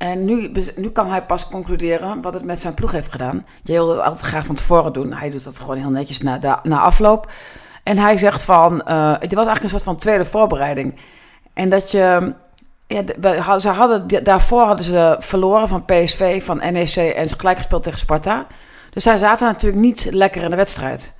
En 0.00 0.24
nu, 0.24 0.52
nu 0.76 0.90
kan 0.90 1.10
hij 1.10 1.24
pas 1.24 1.48
concluderen 1.48 2.20
wat 2.20 2.32
het 2.32 2.44
met 2.44 2.58
zijn 2.58 2.74
ploeg 2.74 2.92
heeft 2.92 3.10
gedaan. 3.10 3.46
Jij 3.62 3.76
wilde 3.76 3.92
het 3.92 4.02
altijd 4.02 4.24
graag 4.24 4.46
van 4.46 4.54
tevoren 4.54 4.92
doen. 4.92 5.12
Hij 5.12 5.30
doet 5.30 5.44
dat 5.44 5.58
gewoon 5.58 5.76
heel 5.76 5.90
netjes 5.90 6.20
na, 6.20 6.60
na 6.62 6.80
afloop. 6.80 7.32
En 7.82 7.98
hij 7.98 8.18
zegt 8.18 8.44
van, 8.44 8.72
uh, 8.88 9.12
het 9.18 9.34
was 9.34 9.46
eigenlijk 9.46 9.62
een 9.62 9.68
soort 9.68 9.82
van 9.82 9.96
tweede 9.96 10.24
voorbereiding. 10.24 11.00
En 11.52 11.68
dat 11.68 11.90
je, 11.90 12.34
ja, 12.86 13.58
ze 13.58 13.68
hadden, 13.68 14.24
daarvoor 14.24 14.62
hadden 14.62 14.84
ze 14.84 15.16
verloren 15.18 15.68
van 15.68 15.84
PSV, 15.84 16.44
van 16.44 16.56
NEC 16.56 16.96
en 16.96 17.28
ze 17.28 17.38
gelijk 17.38 17.56
gespeeld 17.56 17.82
tegen 17.82 17.98
Sparta. 17.98 18.46
Dus 18.90 19.02
zij 19.02 19.18
zaten 19.18 19.46
natuurlijk 19.46 19.82
niet 19.82 20.08
lekker 20.10 20.42
in 20.42 20.50
de 20.50 20.56
wedstrijd. 20.56 21.14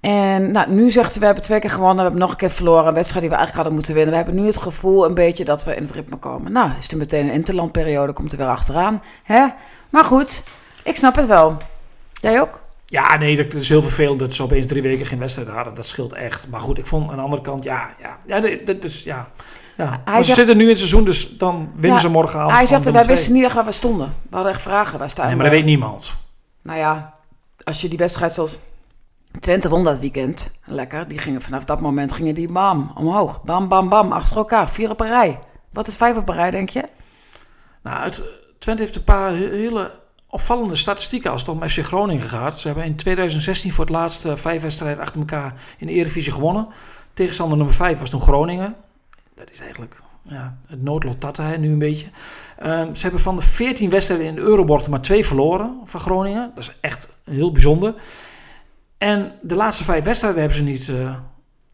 En 0.00 0.50
nou, 0.50 0.70
nu 0.70 0.90
zegt 0.90 1.10
hij, 1.10 1.18
we 1.20 1.24
hebben 1.26 1.44
twee 1.44 1.60
keer 1.60 1.70
gewonnen, 1.70 1.96
we 1.96 2.02
hebben 2.02 2.20
nog 2.20 2.30
een 2.30 2.36
keer 2.36 2.50
verloren. 2.50 2.86
Een 2.86 2.94
wedstrijd 2.94 3.20
die 3.20 3.30
we 3.30 3.36
eigenlijk 3.36 3.54
hadden 3.54 3.74
moeten 3.74 3.94
winnen. 3.94 4.10
We 4.10 4.16
hebben 4.16 4.42
nu 4.42 4.46
het 4.46 4.62
gevoel 4.62 5.04
een 5.04 5.14
beetje 5.14 5.44
dat 5.44 5.64
we 5.64 5.74
in 5.74 5.82
het 5.82 5.92
ritme 5.92 6.16
komen. 6.16 6.52
Nou, 6.52 6.70
is 6.78 6.90
er 6.90 6.96
meteen 6.96 7.26
een 7.26 7.32
interlandperiode, 7.32 8.12
komt 8.12 8.32
er 8.32 8.38
weer 8.38 8.46
achteraan. 8.46 9.02
Hè? 9.22 9.46
Maar 9.90 10.04
goed, 10.04 10.42
ik 10.82 10.96
snap 10.96 11.16
het 11.16 11.26
wel. 11.26 11.56
Jij 12.12 12.40
ook? 12.40 12.60
Ja, 12.86 13.16
nee, 13.16 13.36
dat 13.36 13.54
is 13.54 13.68
heel 13.68 13.82
vervelend 13.82 14.20
dat 14.20 14.34
ze 14.34 14.42
opeens 14.42 14.66
drie 14.66 14.82
weken 14.82 15.06
geen 15.06 15.18
wedstrijd 15.18 15.48
hadden. 15.48 15.74
Dat 15.74 15.86
scheelt 15.86 16.12
echt. 16.12 16.48
Maar 16.50 16.60
goed, 16.60 16.78
ik 16.78 16.86
vond 16.86 17.10
aan 17.10 17.16
de 17.16 17.22
andere 17.22 17.42
kant, 17.42 17.62
ja, 17.62 17.90
ja, 18.02 18.18
ja 18.26 18.56
dat 18.64 18.84
is, 18.84 19.04
ja. 19.04 19.28
ja. 19.76 20.02
Hij 20.04 20.22
ze 20.22 20.32
zitten 20.32 20.56
nu 20.56 20.62
in 20.62 20.68
het 20.68 20.78
seizoen, 20.78 21.04
dus 21.04 21.36
dan 21.36 21.72
winnen 21.76 22.00
ze 22.00 22.08
morgenavond. 22.08 22.52
Hij 22.52 22.66
zegt, 22.66 22.90
wij 22.90 23.04
wisten 23.04 23.32
niet 23.32 23.52
waar 23.52 23.64
we 23.64 23.72
stonden. 23.72 24.14
We 24.22 24.34
hadden 24.34 24.52
echt 24.52 24.62
vragen, 24.62 24.98
waar 24.98 25.10
staan 25.10 25.26
Nee, 25.26 25.34
maar 25.34 25.44
dat 25.44 25.54
weet 25.54 25.64
niemand. 25.64 26.14
Nou 26.62 26.78
ja, 26.78 27.14
als 27.64 27.80
je 27.80 27.88
die 27.88 27.98
wedstrijd 27.98 28.34
zoals 28.34 28.58
Twente 29.40 29.68
won 29.68 29.84
dat 29.84 29.98
weekend. 29.98 30.50
Lekker. 30.64 31.08
Die 31.08 31.18
gingen 31.18 31.42
vanaf 31.42 31.64
dat 31.64 31.80
moment 31.80 32.12
gingen 32.12 32.34
die 32.34 32.52
bam 32.52 32.92
omhoog. 32.94 33.42
Bam, 33.42 33.68
bam, 33.68 33.88
bam. 33.88 34.12
Achter 34.12 34.36
elkaar. 34.36 34.70
Vier 34.70 34.90
op 34.90 35.00
een 35.00 35.08
rij. 35.08 35.38
Wat 35.72 35.86
is 35.86 35.96
vijf 35.96 36.16
op 36.16 36.28
een 36.28 36.34
rij, 36.34 36.50
denk 36.50 36.68
je? 36.68 36.84
Nou, 37.82 38.12
Twente 38.58 38.82
heeft 38.82 38.96
een 38.96 39.04
paar 39.04 39.32
hele 39.32 39.90
opvallende 40.26 40.76
statistieken 40.76 41.30
als 41.30 41.40
het 41.40 41.50
om 41.50 41.68
FC 41.68 41.78
Groningen 41.78 42.28
gaat. 42.28 42.58
Ze 42.58 42.66
hebben 42.66 42.84
in 42.84 42.96
2016 42.96 43.72
voor 43.72 43.84
het 43.84 43.94
laatst 43.94 44.26
vijf 44.34 44.62
wedstrijden 44.62 45.02
achter 45.02 45.18
elkaar 45.18 45.54
in 45.78 45.86
de 45.86 45.92
Eredivisie 45.92 46.32
gewonnen. 46.32 46.68
Tegenstander 47.14 47.56
nummer 47.56 47.74
vijf 47.74 47.98
was 47.98 48.10
toen 48.10 48.20
Groningen. 48.20 48.74
Dat 49.34 49.50
is 49.50 49.60
eigenlijk 49.60 50.02
ja, 50.22 50.58
het 50.66 50.82
noodlot 50.82 51.20
dat 51.20 51.36
hij 51.36 51.56
nu 51.56 51.72
een 51.72 51.78
beetje. 51.78 52.06
Um, 52.64 52.94
ze 52.94 53.02
hebben 53.02 53.20
van 53.20 53.36
de 53.36 53.42
14 53.42 53.90
wedstrijden 53.90 54.26
in 54.26 54.34
de 54.34 54.40
Euroborg 54.40 54.88
maar 54.88 55.00
twee 55.00 55.26
verloren 55.26 55.80
van 55.84 56.00
Groningen. 56.00 56.52
Dat 56.54 56.64
is 56.64 56.72
echt 56.80 57.08
heel 57.24 57.52
bijzonder. 57.52 57.94
En 58.98 59.32
de 59.42 59.54
laatste 59.54 59.84
vijf 59.84 60.04
wedstrijden 60.04 60.40
hebben 60.40 60.58
ze 60.58 60.64
niet, 60.64 60.88
uh, 60.88 61.14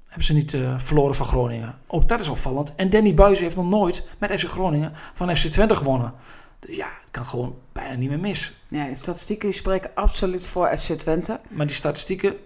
hebben 0.07 0.25
ze 0.25 0.33
niet 0.33 0.53
uh, 0.53 0.75
verloren 0.79 1.15
van 1.15 1.27
Groningen. 1.27 1.79
Ook 1.87 2.09
dat 2.09 2.21
is 2.21 2.29
opvallend. 2.29 2.75
En 2.75 2.91
Danny 2.91 3.15
Buis 3.15 3.41
heeft 3.41 3.57
nog 3.57 3.69
nooit 3.69 4.07
met 4.19 4.41
FC 4.41 4.49
Groningen 4.49 4.93
van 5.15 5.37
FC 5.37 5.47
Twente 5.47 5.75
gewonnen. 5.75 6.13
Dus 6.59 6.77
ja, 6.77 6.89
het 7.01 7.11
kan 7.11 7.25
gewoon 7.25 7.57
bijna 7.73 7.95
niet 7.95 8.09
meer 8.09 8.19
mis. 8.19 8.53
Ja, 8.69 8.87
de 8.87 8.95
statistieken 8.95 9.55
spreken 9.55 9.91
absoluut 9.95 10.47
voor 10.47 10.77
FC 10.77 10.93
Twente. 10.93 11.41
Maar 11.49 11.67
die 11.67 11.75
statistieken 11.75 12.37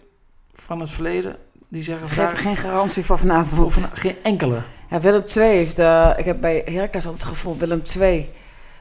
van 0.53 0.81
het 0.81 0.91
verleden, 0.91 1.37
die 1.69 1.83
zeggen... 1.83 2.09
Geven 2.09 2.37
geen 2.37 2.57
garantie 2.57 3.05
voor 3.05 3.19
vanavond. 3.19 3.73
Voor 3.73 3.97
geen 3.97 4.17
enkele. 4.23 4.63
Ja, 4.91 5.01
Willem 5.01 5.25
II 5.37 5.57
heeft... 5.57 5.79
Uh, 5.79 6.15
ik 6.17 6.25
heb 6.25 6.41
bij 6.41 6.63
Heracles 6.65 7.07
altijd 7.07 7.23
het 7.23 7.33
gevoel, 7.33 7.57
Willem 7.57 7.83
II 7.99 8.31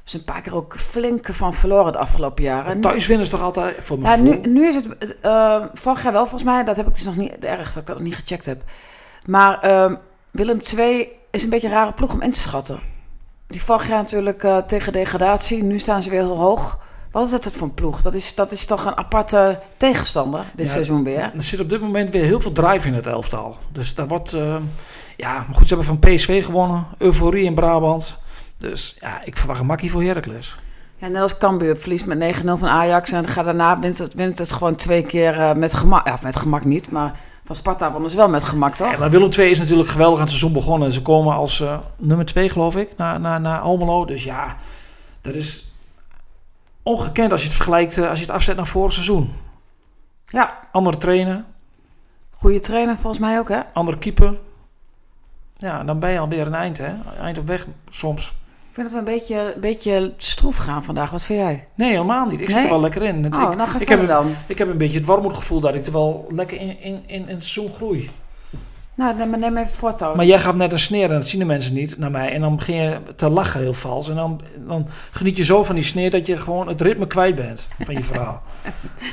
is 0.08 0.14
een 0.14 0.24
paar 0.24 0.42
keer 0.42 0.56
ook 0.56 0.76
flink 0.78 1.28
van 1.32 1.54
verloren 1.54 1.92
de 1.92 1.98
afgelopen 1.98 2.44
jaren. 2.44 2.82
Thuis 2.82 3.08
winnen 3.08 3.26
is 3.26 3.32
toch 3.32 3.42
altijd 3.42 3.76
voor 3.80 4.00
mijn 4.00 4.26
ja, 4.26 4.32
nu, 4.32 4.50
nu 4.50 4.68
is 4.68 4.76
het 4.76 5.16
uh, 5.26 5.64
vorig 5.74 6.04
jaar 6.04 6.12
wel 6.12 6.22
volgens 6.22 6.44
mij. 6.44 6.64
Dat 6.64 6.76
heb 6.76 6.88
ik 6.88 6.94
dus 6.94 7.04
nog 7.04 7.16
niet 7.16 7.46
erg 7.46 7.74
dat 7.74 7.82
ik 7.82 7.88
dat 7.88 7.96
nog 7.96 8.06
niet 8.06 8.16
gecheckt 8.16 8.46
heb. 8.46 8.64
Maar 9.26 9.66
uh, 9.66 9.94
Willem 10.32 10.60
II 10.78 11.08
is 11.32 11.44
een 11.44 11.50
beetje 11.50 11.68
een 11.68 11.74
rare 11.74 11.94
ploeg 11.94 12.14
om 12.14 12.22
in 12.22 12.32
te 12.32 12.40
schatten. 12.40 12.80
Die 13.48 13.62
vorig 13.62 13.88
jaar 13.88 13.98
natuurlijk 13.98 14.44
uh, 14.44 14.58
tegen 14.58 14.94
degradatie. 14.94 15.64
Nu 15.64 15.80
staan 15.80 16.04
ze 16.04 16.10
weer 16.10 16.20
heel 16.20 16.38
hoog. 16.38 16.80
Wat 17.12 17.26
is 17.26 17.32
dat 17.32 17.52
voor 17.52 17.68
een 17.68 17.74
ploeg? 17.74 18.02
Dat 18.02 18.14
is, 18.14 18.36
dat 18.36 18.52
is 18.52 18.66
toch 18.66 18.86
een 18.86 18.98
aparte 18.98 19.60
tegenstander 19.78 20.46
dit 20.56 20.66
ja, 20.66 20.72
seizoen 20.72 21.04
weer. 21.04 21.32
Er 21.36 21.44
zit 21.44 21.60
op 21.60 21.70
dit 21.70 21.82
moment 21.82 22.10
weer 22.10 22.24
heel 22.24 22.40
veel 22.40 22.52
drive 22.52 22.88
in 22.88 22.94
het 22.94 23.08
elftal. 23.08 23.58
Dus 23.72 23.96
daar 23.96 24.08
wordt... 24.08 24.34
Uh, 24.34 24.56
ja, 25.18 25.34
maar 25.34 25.56
goed, 25.56 25.68
ze 25.68 25.76
hebben 25.76 26.00
van 26.00 26.14
PSV 26.14 26.46
gewonnen. 26.46 26.88
Euforie 26.98 27.44
in 27.44 27.54
Brabant. 27.54 28.18
Dus 28.58 28.96
ja, 29.00 29.24
ik 29.24 29.38
verwacht 29.38 29.60
een 29.60 29.66
makkie 29.66 29.92
voor 29.92 30.04
Heracles. 30.04 30.56
Ja, 30.98 31.08
net 31.08 31.22
als 31.22 31.38
Cambuur 31.38 31.78
verliest 31.78 32.06
met 32.06 32.36
9-0 32.36 32.44
van 32.44 32.68
Ajax 32.68 33.12
en 33.12 33.28
gaat 33.28 33.46
daarna 33.46 33.80
wint 33.80 33.98
het, 33.98 34.14
wint 34.14 34.38
het 34.38 34.54
gewoon 34.54 34.76
twee 34.76 35.04
keer 35.04 35.36
uh, 35.38 35.54
met 35.54 35.74
gemak. 35.74 36.08
Ja, 36.08 36.14
of 36.14 36.24
met 36.24 36.36
gemak 36.36 36.66
niet, 36.66 36.92
maar 36.92 37.20
van 37.44 37.56
Sparta 37.56 37.92
wonnen 37.92 38.10
ze 38.10 38.18
wel 38.18 38.30
met 38.30 38.44
gemak, 38.44 38.76
toch? 38.76 38.92
Ja, 38.92 38.98
maar 38.98 39.10
Willem 39.10 39.32
II 39.38 39.50
is 39.50 39.60
natuurlijk 39.60 39.90
geweldig 39.90 40.16
aan 40.16 40.26
het 40.26 40.34
seizoen 40.34 40.54
begonnen. 40.54 40.92
Ze 40.92 41.02
komen 41.02 41.36
als 41.36 41.60
uh, 41.60 41.80
nummer 41.98 42.26
2, 42.26 42.50
geloof 42.50 42.76
ik, 42.76 42.90
naar, 42.98 43.20
naar, 43.20 43.42
naar 43.42 43.60
Almelo. 43.60 44.06
Dus 44.06 44.24
ja, 44.24 44.56
dat 45.22 45.36
is 45.36 45.72
ongekend 46.84 47.32
als 47.32 47.42
je 47.42 47.48
het 47.48 47.56
vergelijkt, 47.56 47.98
uh, 47.98 48.10
als 48.10 48.20
je 48.20 48.26
het 48.26 48.34
afzet 48.34 48.56
naar 48.56 48.68
vorig 48.68 48.94
seizoen. 48.94 49.34
Ja. 50.26 50.60
Andere 50.72 50.98
trainer. 50.98 51.44
Goede 52.32 52.60
trainer 52.60 52.96
volgens 52.96 53.20
mij 53.20 53.40
ook, 53.40 53.50
hè? 53.50 53.60
Andere 53.74 53.98
keeper. 53.98 54.38
Ja, 55.58 55.84
dan 55.84 56.00
ben 56.00 56.12
je 56.12 56.20
alweer 56.20 56.48
een 56.48 56.56
eind, 56.56 56.78
hè? 56.78 56.94
Eind 57.22 57.38
op 57.38 57.48
weg 57.48 57.68
soms. 57.90 58.36
Ik 58.78 58.84
vind 58.84 58.96
dat 58.96 59.06
we 59.06 59.12
een 59.12 59.20
beetje, 59.20 59.54
een 59.56 59.62
beetje 59.62 60.14
stroef 60.18 60.58
gaan 60.58 60.84
vandaag. 60.84 61.12
Wat 61.12 61.24
vind 61.24 61.40
jij? 61.40 61.68
Nee, 61.76 61.90
helemaal 61.90 62.26
niet. 62.26 62.40
Ik 62.40 62.48
nee? 62.48 62.56
zit 62.56 62.64
er 62.64 62.70
wel 62.70 62.80
lekker 62.80 63.02
in. 63.02 63.16
Oh, 63.16 63.26
ik, 63.26 63.58
nou 63.58 63.70
ga 63.70 63.80
ik 63.80 63.90
heb, 63.90 64.08
dan. 64.08 64.36
Ik 64.48 64.58
heb 64.58 64.70
een 64.70 64.78
beetje 64.78 64.98
het 64.98 65.08
warmoedgevoel 65.08 65.60
dat 65.60 65.76
ik 65.76 65.86
er 65.86 65.92
wel 65.92 66.28
lekker 66.30 66.60
in, 66.60 66.82
in, 66.82 67.04
in, 67.06 67.28
in 67.28 67.36
het 67.36 67.44
seizoen 67.44 67.76
groei. 67.76 68.10
Nou, 68.96 69.18
neem, 69.18 69.40
neem 69.40 69.58
even 69.58 69.72
voortouw. 69.72 70.16
Maar 70.16 70.26
jij 70.26 70.40
gaf 70.40 70.56
net 70.56 70.72
een 70.72 70.80
sneer 70.80 71.04
en 71.04 71.16
dat 71.16 71.28
zien 71.28 71.40
de 71.40 71.46
mensen 71.46 71.74
niet 71.74 71.98
naar 71.98 72.12
mij. 72.12 72.32
En 72.32 72.42
dan 72.42 72.56
begin 72.56 72.76
je 72.76 73.00
te 73.16 73.30
lachen 73.30 73.60
heel 73.60 73.74
vals. 73.74 74.10
En 74.10 74.16
dan, 74.16 74.42
dan 74.68 74.88
geniet 75.12 75.38
je 75.38 75.44
zo 75.44 75.64
van 75.64 75.76
die 75.76 75.84
sneer 75.84 76.12
dat 76.12 76.26
je 76.26 76.38
gewoon 76.38 76.68
het 76.68 76.82
ritme 76.82 77.08
kwijt 77.08 77.36
bent 77.36 77.70
van 77.84 77.96
je 77.96 78.04
verhaal. 78.04 78.42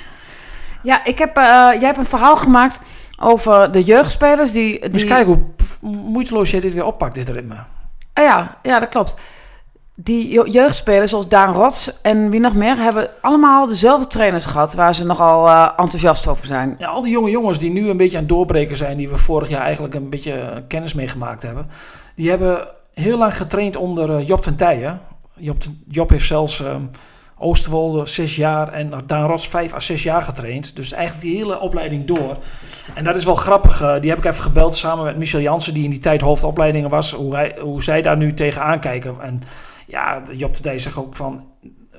ja, 0.83 1.04
ik 1.04 1.18
heb, 1.18 1.38
uh, 1.38 1.44
jij 1.44 1.87
hebt 1.87 1.99
een 1.99 2.04
verhaal 2.04 2.37
gemaakt 2.37 2.80
over 3.21 3.73
de 3.73 3.83
jeugdspelers 3.83 4.52
die... 4.52 4.80
die... 4.80 4.90
Dus 4.90 5.04
kijk 5.04 5.26
hoe 5.26 5.42
moeiteloos 5.80 6.50
jij 6.50 6.61
dit 6.61 6.75
weer 6.75 6.85
oppakt, 6.85 7.14
dit 7.14 7.28
ritme. 7.28 7.56
Ah 8.12 8.25
ja, 8.25 8.59
ja, 8.62 8.78
dat 8.78 8.88
klopt. 8.88 9.16
Die 9.96 10.50
jeugdspelers 10.50 11.10
zoals 11.10 11.28
Daan 11.28 11.54
Rots 11.54 12.00
en 12.02 12.30
wie 12.30 12.40
nog 12.40 12.54
meer... 12.54 12.76
hebben 12.76 13.08
allemaal 13.20 13.66
dezelfde 13.66 14.06
trainers 14.06 14.44
gehad... 14.44 14.74
waar 14.74 14.94
ze 14.94 15.04
nogal 15.04 15.46
uh, 15.46 15.70
enthousiast 15.76 16.28
over 16.28 16.46
zijn. 16.46 16.76
Ja, 16.78 16.88
al 16.88 17.02
die 17.02 17.12
jonge 17.12 17.30
jongens 17.30 17.58
die 17.58 17.70
nu 17.70 17.88
een 17.88 17.96
beetje 17.96 18.16
aan 18.16 18.22
het 18.22 18.32
doorbreken 18.32 18.76
zijn... 18.76 18.96
die 18.96 19.08
we 19.08 19.16
vorig 19.16 19.48
jaar 19.48 19.62
eigenlijk 19.62 19.94
een 19.94 20.10
beetje 20.10 20.64
kennis 20.68 20.94
meegemaakt 20.94 21.42
hebben... 21.42 21.68
die 22.16 22.30
hebben 22.30 22.68
heel 22.94 23.18
lang 23.18 23.36
getraind 23.36 23.76
onder 23.76 24.10
uh, 24.10 24.26
Job 24.26 24.42
ten 24.42 24.56
Tijen. 24.56 25.00
Job, 25.34 25.62
Job 25.88 26.10
heeft 26.10 26.26
zelfs... 26.26 26.60
Uh, 26.60 26.74
Oosterwolde 27.38 28.06
zes 28.06 28.36
jaar 28.36 28.72
en 28.72 28.92
Daan 29.06 29.26
Rots 29.26 29.48
vijf 29.48 29.74
à 29.74 29.80
zes 29.80 30.02
jaar 30.02 30.22
getraind. 30.22 30.76
Dus 30.76 30.92
eigenlijk 30.92 31.26
die 31.26 31.36
hele 31.36 31.60
opleiding 31.60 32.06
door. 32.06 32.36
En 32.94 33.04
dat 33.04 33.16
is 33.16 33.24
wel 33.24 33.34
grappig. 33.34 33.98
Die 34.00 34.10
heb 34.10 34.18
ik 34.18 34.24
even 34.24 34.42
gebeld 34.42 34.76
samen 34.76 35.04
met 35.04 35.16
Michel 35.16 35.40
Jansen, 35.40 35.74
die 35.74 35.84
in 35.84 35.90
die 35.90 35.98
tijd 35.98 36.20
hoofdopleidingen 36.20 36.90
was. 36.90 37.12
Hoe, 37.12 37.54
hoe 37.60 37.82
zij 37.82 38.02
daar 38.02 38.16
nu 38.16 38.34
tegenaan 38.34 38.80
kijken. 38.80 39.16
En 39.20 39.42
ja, 39.86 40.22
Job 40.32 40.62
de 40.62 40.78
zegt 40.78 40.96
ook 40.96 41.16
van... 41.16 41.44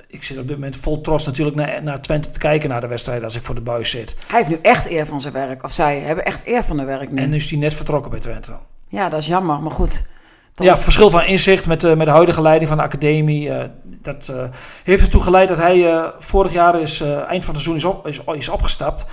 Ik 0.08 0.22
zit 0.22 0.38
op 0.38 0.48
dit 0.48 0.56
moment 0.56 0.76
vol 0.76 1.00
trots 1.00 1.26
natuurlijk 1.26 1.56
naar, 1.56 1.82
naar 1.82 2.02
Twente 2.02 2.30
te 2.30 2.38
kijken 2.38 2.68
naar 2.68 2.80
de 2.80 2.86
wedstrijd 2.86 3.22
als 3.22 3.36
ik 3.36 3.42
voor 3.42 3.54
de 3.54 3.60
buis 3.60 3.90
zit. 3.90 4.16
Hij 4.26 4.38
heeft 4.38 4.50
nu 4.50 4.58
echt 4.62 4.90
eer 4.90 5.06
van 5.06 5.20
zijn 5.20 5.32
werk. 5.32 5.62
Of 5.62 5.72
zij 5.72 5.98
hebben 5.98 6.24
echt 6.24 6.46
eer 6.46 6.64
van 6.64 6.76
hun 6.76 6.86
werk 6.86 7.10
nu. 7.10 7.22
En 7.22 7.30
nu 7.30 7.36
is 7.36 7.50
hij 7.50 7.58
net 7.58 7.74
vertrokken 7.74 8.10
bij 8.10 8.20
Twente. 8.20 8.52
Ja, 8.88 9.08
dat 9.08 9.20
is 9.20 9.26
jammer. 9.26 9.60
Maar 9.60 9.70
goed... 9.70 10.08
Ja, 10.54 10.72
het 10.72 10.82
verschil 10.82 11.10
van 11.10 11.24
inzicht 11.24 11.66
met, 11.66 11.84
uh, 11.84 11.94
met 11.94 12.06
de 12.06 12.12
huidige 12.12 12.42
leiding 12.42 12.68
van 12.68 12.78
de 12.78 12.84
academie. 12.84 13.48
Uh, 13.48 13.62
dat 13.84 14.28
uh, 14.30 14.42
heeft 14.84 15.02
ertoe 15.02 15.22
geleid 15.22 15.48
dat 15.48 15.56
hij 15.56 16.12
vorig 16.18 16.52
jaar 16.52 16.80
is, 16.80 17.00
eind 17.00 17.44
van 17.44 17.54
het 17.54 17.62
seizoen 17.62 17.76
is, 17.76 17.84
op, 17.84 18.06
is, 18.06 18.20
is 18.36 18.48
opgestapt. 18.48 19.06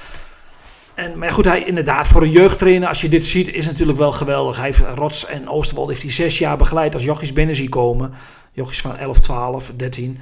En, 0.93 1.17
maar 1.17 1.31
goed, 1.31 1.45
hij 1.45 1.63
inderdaad, 1.63 2.07
voor 2.07 2.21
een 2.21 2.31
jeugdtrainer, 2.31 2.87
als 2.87 3.01
je 3.01 3.09
dit 3.09 3.25
ziet, 3.25 3.53
is 3.53 3.65
natuurlijk 3.65 3.97
wel 3.97 4.11
geweldig. 4.11 4.55
Hij 4.55 4.65
heeft 4.65 4.83
Rots 4.95 5.25
en 5.25 5.49
Oosterwald 5.49 5.87
heeft 5.87 6.01
hij 6.01 6.11
zes 6.11 6.37
jaar 6.37 6.57
begeleid 6.57 6.93
als 6.93 7.03
jochies 7.03 7.33
binnen 7.33 7.55
zien 7.55 7.69
komen. 7.69 8.13
Jochies 8.53 8.81
van 8.81 8.98
11, 8.98 9.19
12, 9.19 9.72
13. 9.75 10.19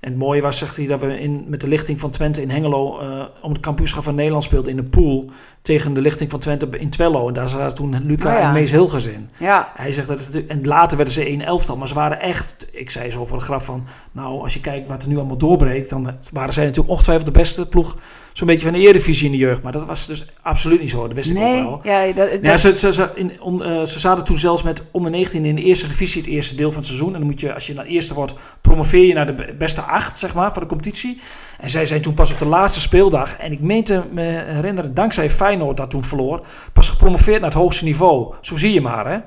En 0.00 0.10
het 0.10 0.18
mooie 0.18 0.40
was, 0.40 0.58
zegt 0.58 0.76
hij, 0.76 0.86
dat 0.86 1.00
we 1.00 1.20
in, 1.20 1.44
met 1.46 1.60
de 1.60 1.68
lichting 1.68 2.00
van 2.00 2.10
Twente 2.10 2.42
in 2.42 2.50
Hengelo 2.50 3.00
uh, 3.02 3.24
om 3.42 3.52
het 3.52 3.60
kampioenschap 3.60 4.02
van 4.02 4.14
Nederland 4.14 4.44
speelden 4.44 4.70
in 4.70 4.76
de 4.76 4.82
pool 4.82 5.30
tegen 5.62 5.94
de 5.94 6.00
lichting 6.00 6.30
van 6.30 6.40
Twente 6.40 6.68
in 6.70 6.90
Twello. 6.90 7.28
En 7.28 7.34
daar 7.34 7.48
zaten 7.48 7.76
toen 7.76 8.06
Luca 8.06 8.32
oh 8.32 8.38
ja. 8.38 8.46
en 8.46 8.52
Mees 8.52 8.70
Hilgers 8.70 9.06
in. 9.06 9.28
Ja. 9.36 9.72
Hij 9.76 9.92
zegt 9.92 10.08
dat 10.08 10.26
het, 10.26 10.46
en 10.46 10.66
later 10.66 10.96
werden 10.96 11.14
ze 11.14 11.24
1 11.24 11.40
elftal, 11.40 11.76
maar 11.76 11.88
ze 11.88 11.94
waren 11.94 12.20
echt, 12.20 12.66
ik 12.72 12.90
zei 12.90 13.10
zo 13.10 13.26
voor 13.26 13.38
de 13.38 13.44
graf 13.44 13.64
van, 13.64 13.86
nou 14.12 14.42
als 14.42 14.54
je 14.54 14.60
kijkt 14.60 14.88
wat 14.88 15.02
er 15.02 15.08
nu 15.08 15.16
allemaal 15.16 15.36
doorbreekt, 15.36 15.90
dan 15.90 16.14
waren 16.32 16.52
zij 16.52 16.64
natuurlijk 16.64 16.92
ongetwijfeld 16.92 17.26
de 17.26 17.38
beste 17.38 17.68
ploeg 17.68 17.96
zo'n 18.32 18.46
beetje 18.46 18.64
van 18.64 18.72
de 18.72 18.78
Eredivisie 18.78 19.26
in 19.26 19.32
de 19.32 19.38
jeugd. 19.38 19.62
Maar 19.62 19.72
dat 19.72 19.86
was 19.86 20.06
dus 20.06 20.24
absoluut 20.42 20.80
niet 20.80 20.90
zo. 20.90 21.06
Dat 21.06 21.16
wist 21.16 21.32
nee, 21.32 21.60
ik 21.60 21.66
ook 21.66 21.82
wel. 21.82 21.92
Ja, 21.92 22.12
dat, 22.12 22.30
dat... 22.30 22.38
Ja, 22.42 22.56
ze, 22.56 22.76
ze, 22.76 22.92
ze, 22.92 23.10
in, 23.14 23.40
on, 23.40 23.68
uh, 23.68 23.84
ze 23.84 23.98
zaten 23.98 24.24
toen 24.24 24.36
zelfs 24.36 24.62
met 24.62 24.82
onder 24.90 25.10
19 25.10 25.44
in 25.44 25.54
de 25.54 25.62
eerste 25.62 25.88
divisie, 25.88 26.22
het 26.22 26.30
eerste 26.30 26.54
deel 26.54 26.68
van 26.68 26.78
het 26.78 26.86
seizoen. 26.86 27.12
En 27.12 27.18
dan 27.18 27.28
moet 27.28 27.40
je, 27.40 27.54
als 27.54 27.66
je 27.66 27.74
naar 27.74 27.86
eerste 27.86 28.14
wordt, 28.14 28.34
promoveer 28.60 29.06
je 29.06 29.14
naar 29.14 29.36
de 29.36 29.54
beste 29.58 29.80
acht, 29.80 30.18
zeg 30.18 30.34
maar, 30.34 30.52
van 30.52 30.62
de 30.62 30.68
competitie. 30.68 31.20
En 31.60 31.70
zij 31.70 31.86
zijn 31.86 32.02
toen 32.02 32.14
pas 32.14 32.32
op 32.32 32.38
de 32.38 32.46
laatste 32.46 32.80
speeldag, 32.80 33.36
en 33.36 33.52
ik 33.52 33.60
meente 33.60 34.04
me 34.10 34.22
herinneren, 34.46 34.94
dankzij 34.94 35.30
Feyenoord 35.30 35.76
dat 35.76 35.90
toen 35.90 36.04
verloor, 36.04 36.46
pas 36.72 36.88
gepromoveerd 36.88 37.40
naar 37.40 37.50
het 37.50 37.58
hoogste 37.58 37.84
niveau. 37.84 38.34
Zo 38.40 38.56
zie 38.56 38.72
je 38.72 38.80
maar, 38.80 39.06
hè. 39.06 39.18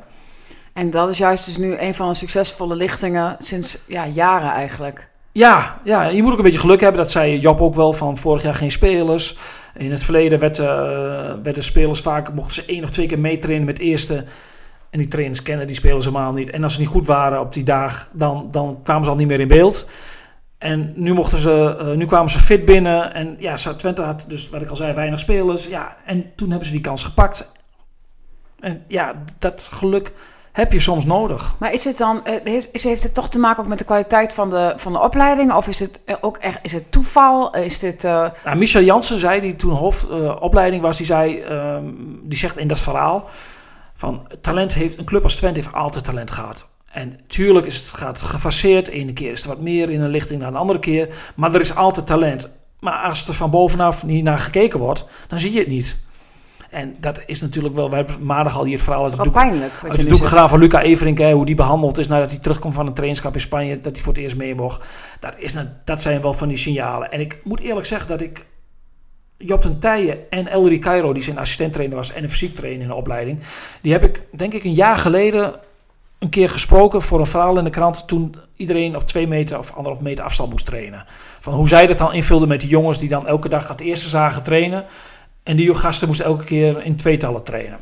En 0.74 0.92
dat 0.92 1.10
is 1.10 1.18
juist 1.18 1.46
dus 1.46 1.58
nu 1.58 1.78
een 1.78 1.96
van 1.96 2.10
de 2.10 2.16
succesvolle 2.16 2.76
lichtingen 2.76 3.36
sinds 3.40 3.80
ja, 3.88 4.08
jaren 4.08 4.52
eigenlijk. 4.52 5.10
Ja, 5.38 5.80
ja, 5.84 6.04
je 6.04 6.22
moet 6.22 6.32
ook 6.32 6.38
een 6.38 6.44
beetje 6.44 6.60
geluk 6.60 6.80
hebben. 6.80 7.01
Dat 7.01 7.12
zei 7.12 7.39
Job 7.39 7.62
ook 7.62 7.75
wel 7.75 7.94
van 7.94 8.18
vorig 8.18 8.42
jaar 8.42 8.54
geen 8.54 8.72
spelers. 8.72 9.38
In 9.74 9.92
het 9.92 10.04
verleden 10.04 10.39
werd, 10.39 10.58
uh, 10.58 10.65
werden 11.44 11.63
spelers 11.63 12.00
vaak, 12.01 12.34
mochten 12.34 12.54
ze 12.54 12.65
één 12.65 12.84
of 12.84 12.89
twee 12.89 13.06
keer 13.06 13.20
meetrainen 13.20 13.65
met 13.65 13.80
eerste. 13.80 14.24
En 14.89 15.00
die 15.00 15.08
trainers 15.08 15.42
kennen 15.42 15.68
die 15.68 15.75
spelers 15.75 16.06
helemaal 16.06 16.34
niet. 16.34 16.50
En 16.50 16.63
als 16.63 16.74
ze 16.74 16.80
niet 16.80 16.89
goed 16.89 17.06
waren 17.06 17.39
op 17.39 17.54
die 17.54 17.63
dag, 17.63 18.10
dan, 18.12 18.48
dan 18.51 18.80
kwamen 18.84 19.04
ze 19.04 19.10
al 19.10 19.15
niet 19.15 19.27
meer 19.27 19.39
in 19.39 19.48
beeld. 19.48 19.89
En 20.58 20.94
nu, 20.96 21.13
mochten 21.13 21.38
ze, 21.38 21.77
uh, 21.82 21.92
nu 21.92 22.06
kwamen 22.06 22.30
ze 22.30 22.39
fit 22.39 22.65
binnen. 22.65 23.13
En 23.13 23.36
ja, 23.39 23.56
Twente 23.56 24.01
had 24.01 24.25
dus, 24.27 24.50
wat 24.50 24.62
ik 24.62 24.70
al 24.70 24.75
zei, 24.75 24.94
weinig 24.94 25.20
spelers. 25.20 25.68
Ja, 25.68 25.98
en 26.06 26.32
toen 26.36 26.50
hebben 26.50 26.68
ze 26.68 26.74
die 26.74 26.82
kans 26.82 27.04
gepakt. 27.04 27.51
En 28.60 28.84
ja, 28.88 29.24
dat 29.39 29.70
geluk 29.72 30.13
heb 30.56 30.72
je 30.72 30.80
soms 30.80 31.06
nodig. 31.06 31.56
Maar 31.60 31.74
is 31.74 31.84
het 31.84 31.98
dan, 31.98 32.22
is, 32.72 32.84
heeft 32.84 33.04
het 33.04 33.14
toch 33.14 33.30
te 33.30 33.40
maken 33.40 33.64
ook 33.64 33.70
met 33.70 33.78
de 33.78 33.86
kwaliteit 33.86 34.34
van 34.34 34.50
de, 34.50 34.74
van 34.76 34.94
de 34.94 35.00
opleiding? 35.02 35.54
Of 35.54 35.68
is 35.68 35.80
het 35.80 36.02
ook 36.22 36.38
echt, 36.38 36.60
is 36.62 36.74
het 36.74 36.92
toeval? 36.92 37.56
Is 37.56 37.80
dit, 37.80 38.04
uh... 38.04 38.26
nou, 38.46 38.58
Michel 38.58 38.82
Jansen 38.82 39.20
zei, 39.20 39.40
die 39.40 39.56
toen 39.56 39.74
hoofdopleiding 39.74 40.82
uh, 40.82 40.88
was, 40.88 40.98
die 40.98 41.06
zei, 41.06 41.44
um, 41.44 42.20
die 42.24 42.38
zegt 42.38 42.58
in 42.58 42.68
dat 42.68 42.80
verhaal 42.80 43.30
van 43.94 44.28
talent 44.42 44.74
heeft, 44.74 44.98
een 44.98 45.06
club 45.06 45.24
als 45.24 45.36
Twente 45.36 45.60
heeft 45.60 45.74
altijd 45.74 46.04
talent 46.04 46.32
gehad. 46.32 46.68
En 46.92 47.20
tuurlijk 47.28 47.66
is 47.66 47.78
het, 47.78 47.86
gaat 47.88 48.22
gefaseerd. 48.22 48.88
Ene 48.88 49.14
keer 49.14 49.32
is 49.32 49.44
er 49.44 49.50
wat 49.50 49.60
meer 49.60 49.90
in 49.90 50.02
een 50.02 50.10
lichting 50.10 50.42
dan 50.42 50.52
de 50.52 50.60
andere 50.60 50.80
keer. 50.80 51.10
Maar 51.36 51.54
er 51.54 51.62
is 51.62 51.76
altijd 51.76 52.08
talent. 52.08 52.50
Maar 52.80 52.98
als 52.98 53.28
er 53.28 53.34
van 53.34 53.50
bovenaf 53.50 54.04
niet 54.04 54.24
naar 54.24 54.40
gekeken 54.40 54.80
wordt, 54.80 55.06
dan 55.28 55.40
zie 55.40 55.54
je 55.54 55.60
het 55.60 55.68
niet. 55.68 55.98
En 56.75 56.96
dat 57.00 57.22
is 57.25 57.41
natuurlijk 57.41 57.75
wel, 57.75 57.89
wij 57.89 58.00
hebben 58.00 58.25
maandag 58.25 58.58
al 58.58 58.63
hier 58.63 58.74
het 58.74 58.84
verhaal 58.84 59.03
uit 59.03 59.13
het 59.13 59.24
doek, 59.24 59.34
pijnlijk, 59.34 59.72
uit 59.84 60.01
het 60.01 60.10
doek 60.10 60.25
gedaan 60.25 60.50
van 60.50 60.60
Luca 60.60 60.82
Everink, 60.82 61.17
hè, 61.17 61.32
hoe 61.32 61.46
die 61.46 61.55
behandeld 61.55 61.98
is 61.98 62.08
nadat 62.08 62.29
hij 62.29 62.39
terugkomt 62.39 62.74
van 62.74 62.86
een 62.88 62.94
trainingskamp 62.94 63.36
in 63.36 63.41
Spanje, 63.41 63.82
dat 63.82 63.94
hij 63.94 64.03
voor 64.03 64.13
het 64.13 64.22
eerst 64.22 64.36
mee 64.36 64.55
mocht. 64.55 64.86
Dat, 65.20 65.34
is, 65.38 65.55
dat 65.86 66.01
zijn 66.01 66.22
wel 66.22 66.34
van 66.34 66.48
die 66.48 66.58
signalen. 66.58 67.12
En 67.12 67.20
ik 67.20 67.39
moet 67.44 67.60
eerlijk 67.60 67.86
zeggen 67.86 68.10
dat 68.10 68.22
ik 68.22 68.46
Job 69.38 69.62
ten 69.62 69.79
Tijen 69.79 70.29
en 70.29 70.48
Elri 70.48 70.79
Cairo, 70.79 71.13
die 71.13 71.24
zijn 71.24 71.38
assistenttrainer 71.38 71.96
was 71.96 72.13
en 72.13 72.24
een 72.24 72.29
fysiek 72.29 72.55
trainer 72.55 72.82
in 72.82 72.88
de 72.88 72.96
opleiding, 72.96 73.39
die 73.82 73.91
heb 73.91 74.03
ik 74.03 74.24
denk 74.32 74.53
ik 74.53 74.63
een 74.63 74.74
jaar 74.74 74.98
geleden 74.98 75.53
een 76.20 76.29
keer 76.29 76.50
gesproken 76.50 77.01
voor 77.01 77.20
een 77.20 77.25
verhaal 77.25 77.58
in 77.58 77.63
de 77.63 77.70
krant 77.70 78.08
toen 78.08 78.36
iedereen 78.55 78.96
op 78.96 79.08
twee 79.08 79.27
meter 79.27 79.58
of 79.58 79.72
anderhalf 79.72 80.01
meter 80.01 80.24
afstand 80.24 80.50
moest 80.50 80.65
trainen. 80.65 81.05
Van 81.39 81.53
hoe 81.53 81.67
zij 81.67 81.88
dat 81.88 81.98
dan 81.98 82.13
invulden 82.13 82.48
met 82.48 82.60
die 82.60 82.70
jongens 82.70 83.00
die 83.00 83.10
dan 83.10 83.27
elke 83.27 83.50
dag 83.50 83.67
het 83.67 83.82
eerste 83.82 84.10
zagen 84.10 84.44
trainen. 84.44 84.86
En 85.46 85.56
die 85.56 85.75
gasten 85.75 86.08
moesten 86.08 86.25
elke 86.25 86.44
keer 86.44 86.84
in 86.84 86.96
tweetallen 86.96 87.44
trainen. 87.44 87.80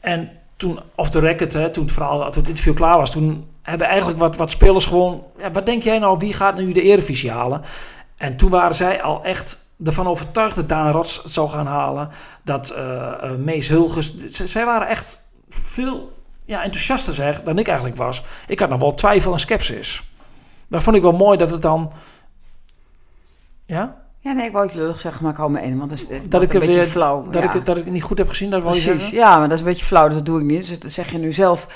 En 0.00 0.30
toen, 0.56 0.80
of 0.94 1.10
de 1.10 1.18
record, 1.18 1.52
hè, 1.52 1.70
toen 1.70 1.84
het 1.84 1.92
verhaal, 1.92 2.30
toen 2.30 2.40
het 2.40 2.48
interview 2.48 2.74
klaar 2.74 2.96
was, 2.96 3.10
toen 3.10 3.48
hebben 3.62 3.86
eigenlijk 3.86 4.18
wat, 4.18 4.36
wat 4.36 4.50
spelers 4.50 4.86
gewoon, 4.86 5.24
ja, 5.38 5.50
wat 5.50 5.66
denk 5.66 5.82
jij 5.82 5.98
nou, 5.98 6.18
wie 6.18 6.32
gaat 6.32 6.56
nu 6.56 6.72
de 6.72 6.82
Eredivisie 6.82 7.30
halen? 7.30 7.62
En 8.16 8.36
toen 8.36 8.50
waren 8.50 8.74
zij 8.74 9.02
al 9.02 9.24
echt 9.24 9.58
ervan 9.84 10.06
overtuigd 10.06 10.56
dat 10.56 10.68
Daan 10.68 10.90
Rots 10.90 11.24
zou 11.24 11.48
gaan 11.48 11.66
halen, 11.66 12.10
dat 12.42 12.74
uh, 12.76 13.30
Mees 13.38 13.68
Hulges, 13.68 14.16
zij 14.26 14.64
waren 14.64 14.88
echt 14.88 15.18
veel 15.48 16.12
ja, 16.44 16.62
enthousiaster 16.62 17.14
zeg, 17.14 17.42
dan 17.42 17.58
ik 17.58 17.66
eigenlijk 17.66 17.98
was. 17.98 18.22
Ik 18.46 18.58
had 18.58 18.68
nog 18.68 18.80
wel 18.80 18.94
twijfel 18.94 19.32
en 19.32 19.38
sceptisch. 19.38 20.02
Dat 20.68 20.82
vond 20.82 20.96
ik 20.96 21.02
wel 21.02 21.12
mooi 21.12 21.38
dat 21.38 21.50
het 21.50 21.62
dan, 21.62 21.92
ja? 23.66 24.03
Ja, 24.24 24.32
nee, 24.32 24.46
ik 24.46 24.52
wou 24.52 24.64
iets 24.64 24.74
lullig 24.74 25.00
zeggen, 25.00 25.22
maar 25.22 25.32
ik 25.32 25.38
hou 25.38 25.50
me 25.50 25.62
in, 25.62 25.78
want 25.78 25.90
dat 25.90 25.98
is 25.98 26.06
dat 26.28 26.42
ik 26.42 26.52
een 26.52 26.60
beetje 26.60 26.74
weer, 26.74 26.86
flauw. 26.86 27.30
Dat, 27.30 27.42
ja. 27.42 27.52
ik, 27.52 27.66
dat 27.66 27.76
ik 27.76 27.84
het 27.84 27.92
niet 27.92 28.02
goed 28.02 28.18
heb 28.18 28.28
gezien, 28.28 28.50
dat 28.50 28.62
wou 28.62 28.74
je 28.74 28.80
zeggen? 28.80 29.14
Ja, 29.14 29.38
maar 29.38 29.48
dat 29.48 29.52
is 29.52 29.64
een 29.64 29.70
beetje 29.70 29.84
flauw, 29.84 30.06
dus 30.06 30.16
dat 30.16 30.26
doe 30.26 30.38
ik 30.38 30.44
niet. 30.44 30.68
Dus 30.68 30.78
dat 30.78 30.92
zeg 30.92 31.10
je 31.10 31.18
nu 31.18 31.32
zelf. 31.32 31.66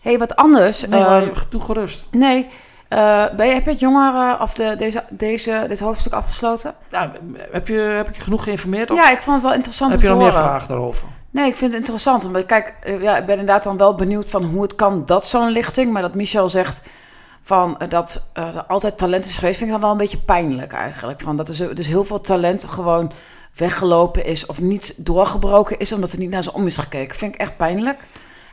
Hé, 0.00 0.10
hey, 0.10 0.18
wat 0.18 0.36
anders. 0.36 0.86
Nee, 0.86 1.00
uh, 1.00 1.22
doe 1.48 1.60
gerust. 1.60 2.08
Nee, 2.10 2.48
uh, 2.88 3.24
ben 3.36 3.46
je, 3.46 3.52
heb 3.52 3.64
je 3.64 3.70
het 3.70 3.80
jongeren 3.80 4.40
of 4.40 4.54
de, 4.54 4.74
deze, 4.76 5.04
deze, 5.10 5.64
dit 5.68 5.80
hoofdstuk 5.80 6.12
afgesloten? 6.12 6.74
Ja, 6.90 7.12
heb 7.50 7.68
je, 7.68 7.74
heb 7.74 8.08
ik 8.08 8.16
je 8.16 8.22
genoeg 8.22 8.44
geïnformeerd? 8.44 8.90
Of? 8.90 8.96
Ja, 8.96 9.10
ik 9.10 9.22
vond 9.22 9.36
het 9.36 9.44
wel 9.44 9.54
interessant 9.54 9.92
Heb 9.92 10.02
je 10.02 10.08
nog 10.08 10.18
meer 10.18 10.32
vragen 10.32 10.68
daarover? 10.68 11.04
Nee, 11.30 11.46
ik 11.46 11.56
vind 11.56 11.70
het 11.70 11.80
interessant. 11.80 12.24
Omdat, 12.24 12.46
kijk, 12.46 12.74
ja, 13.00 13.16
ik 13.16 13.26
ben 13.26 13.38
inderdaad 13.38 13.62
dan 13.62 13.76
wel 13.76 13.94
benieuwd 13.94 14.28
van 14.28 14.44
hoe 14.44 14.62
het 14.62 14.74
kan 14.74 15.02
dat 15.06 15.26
zo'n 15.26 15.50
lichting. 15.50 15.92
Maar 15.92 16.02
dat 16.02 16.14
Michel 16.14 16.48
zegt 16.48 16.82
van 17.48 17.78
eh, 17.78 17.88
dat 17.88 18.22
eh, 18.32 18.56
er 18.56 18.64
altijd 18.64 18.98
talent 18.98 19.24
is 19.24 19.38
geweest, 19.38 19.58
vind 19.58 19.70
ik 19.70 19.72
dan 19.76 19.80
wel 19.84 19.90
een 19.90 19.96
beetje 20.04 20.18
pijnlijk 20.18 20.72
eigenlijk. 20.72 21.20
Van 21.20 21.36
dat 21.36 21.48
er 21.48 21.54
zo- 21.54 21.72
dus 21.72 21.86
heel 21.86 22.04
veel 22.04 22.20
talent 22.20 22.64
gewoon 22.64 23.12
weggelopen 23.54 24.24
is 24.24 24.46
of 24.46 24.60
niet 24.60 24.94
doorgebroken 24.96 25.78
is 25.78 25.92
omdat 25.92 26.12
er 26.12 26.18
niet 26.18 26.30
naar 26.30 26.42
ze 26.42 26.52
om 26.52 26.66
is 26.66 26.76
gekeken. 26.76 27.16
Vind 27.16 27.34
ik 27.34 27.40
echt 27.40 27.56
pijnlijk. 27.56 27.98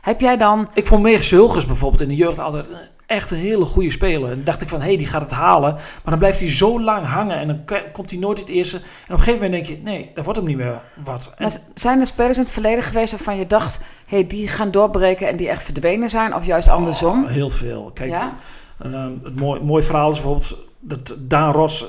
Heb 0.00 0.20
jij 0.20 0.36
dan 0.36 0.68
Ik 0.74 0.86
vond 0.86 1.02
Meeg 1.02 1.24
Zulgers 1.24 1.66
bijvoorbeeld 1.66 2.02
in 2.02 2.08
de 2.08 2.14
jeugd 2.14 2.38
altijd 2.38 2.66
echt 3.06 3.30
een 3.30 3.38
hele 3.38 3.64
goede 3.64 3.90
speler. 3.90 4.30
En 4.30 4.44
dacht 4.44 4.62
ik 4.62 4.68
van, 4.68 4.80
hé, 4.80 4.86
hey, 4.86 4.96
die 4.96 5.06
gaat 5.06 5.20
het 5.20 5.30
halen. 5.30 5.72
Maar 5.74 5.80
dan 6.04 6.18
blijft 6.18 6.38
hij 6.38 6.50
zo 6.50 6.80
lang 6.80 7.06
hangen 7.06 7.36
en 7.38 7.46
dan 7.46 7.82
komt 7.92 8.10
hij 8.10 8.18
nooit 8.18 8.38
het 8.38 8.48
eerste. 8.48 8.76
En 8.76 8.82
op 8.82 9.10
een 9.10 9.18
gegeven 9.18 9.44
moment 9.44 9.52
denk 9.66 9.78
je, 9.78 9.84
nee, 9.84 10.10
dat 10.14 10.24
wordt 10.24 10.38
hem 10.38 10.48
niet 10.48 10.56
meer 10.56 10.80
wat. 11.04 11.32
En, 11.36 11.50
zijn 11.74 12.00
er 12.00 12.06
spelers 12.06 12.36
in 12.36 12.42
het 12.42 12.52
verleden 12.52 12.82
geweest 12.84 13.10
waarvan 13.12 13.36
je 13.36 13.46
dacht, 13.46 13.78
hé, 14.06 14.16
hey, 14.16 14.26
die 14.26 14.48
gaan 14.48 14.70
doorbreken 14.70 15.28
en 15.28 15.36
die 15.36 15.48
echt 15.48 15.62
verdwenen 15.62 16.10
zijn? 16.10 16.34
Of 16.34 16.46
juist 16.46 16.68
andersom? 16.68 17.24
Oh, 17.24 17.30
heel 17.30 17.50
veel. 17.50 17.90
Kijk, 17.94 18.10
ja? 18.10 18.34
Ehm, 18.82 19.10
het 19.22 19.34
mooi, 19.34 19.60
mooi 19.60 19.82
verhaal 19.82 20.10
is 20.10 20.14
bijvoorbeeld 20.14 20.58
dat 20.80 21.14
Daan 21.18 21.52
Ros. 21.52 21.86